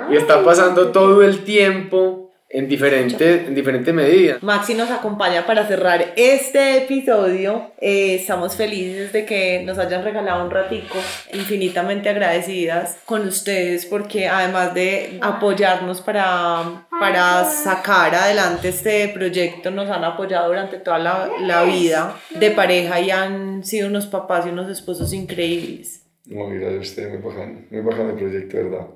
[0.10, 4.38] y está pasando todo el tiempo en diferente, en diferente medida.
[4.42, 7.72] Maxi nos acompaña para cerrar este episodio.
[7.82, 10.98] Eh, estamos felices de que nos hayan regalado un ratico,
[11.34, 19.90] infinitamente agradecidas con ustedes porque además de apoyarnos para, para sacar adelante este proyecto, nos
[19.90, 24.50] han apoyado durante toda la, la vida de pareja y han sido unos papás y
[24.50, 26.04] unos esposos increíbles.
[26.28, 28.88] No, gracias a usted, muy bajano, muy bajano el proyecto, ¿verdad?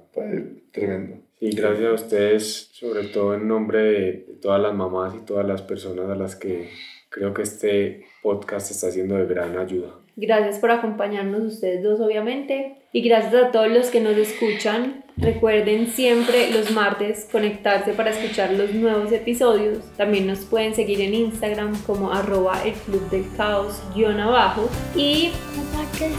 [0.71, 1.28] Tremendo.
[1.39, 4.11] Y gracias a ustedes, sobre todo en nombre de
[4.41, 6.69] todas las mamás y todas las personas a las que
[7.09, 9.95] creo que este podcast está siendo de gran ayuda.
[10.21, 12.75] Gracias por acompañarnos ustedes dos, obviamente.
[12.91, 15.05] Y gracias a todos los que nos escuchan.
[15.15, 19.79] Recuerden siempre los martes conectarse para escuchar los nuevos episodios.
[19.95, 24.69] También nos pueden seguir en Instagram como arroba el club del caos guion abajo.
[24.95, 25.29] Y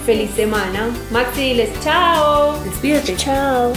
[0.06, 0.88] feliz semana.
[1.10, 2.54] Maxi, diles chao.
[2.64, 3.16] Despídete.
[3.16, 3.72] Chao.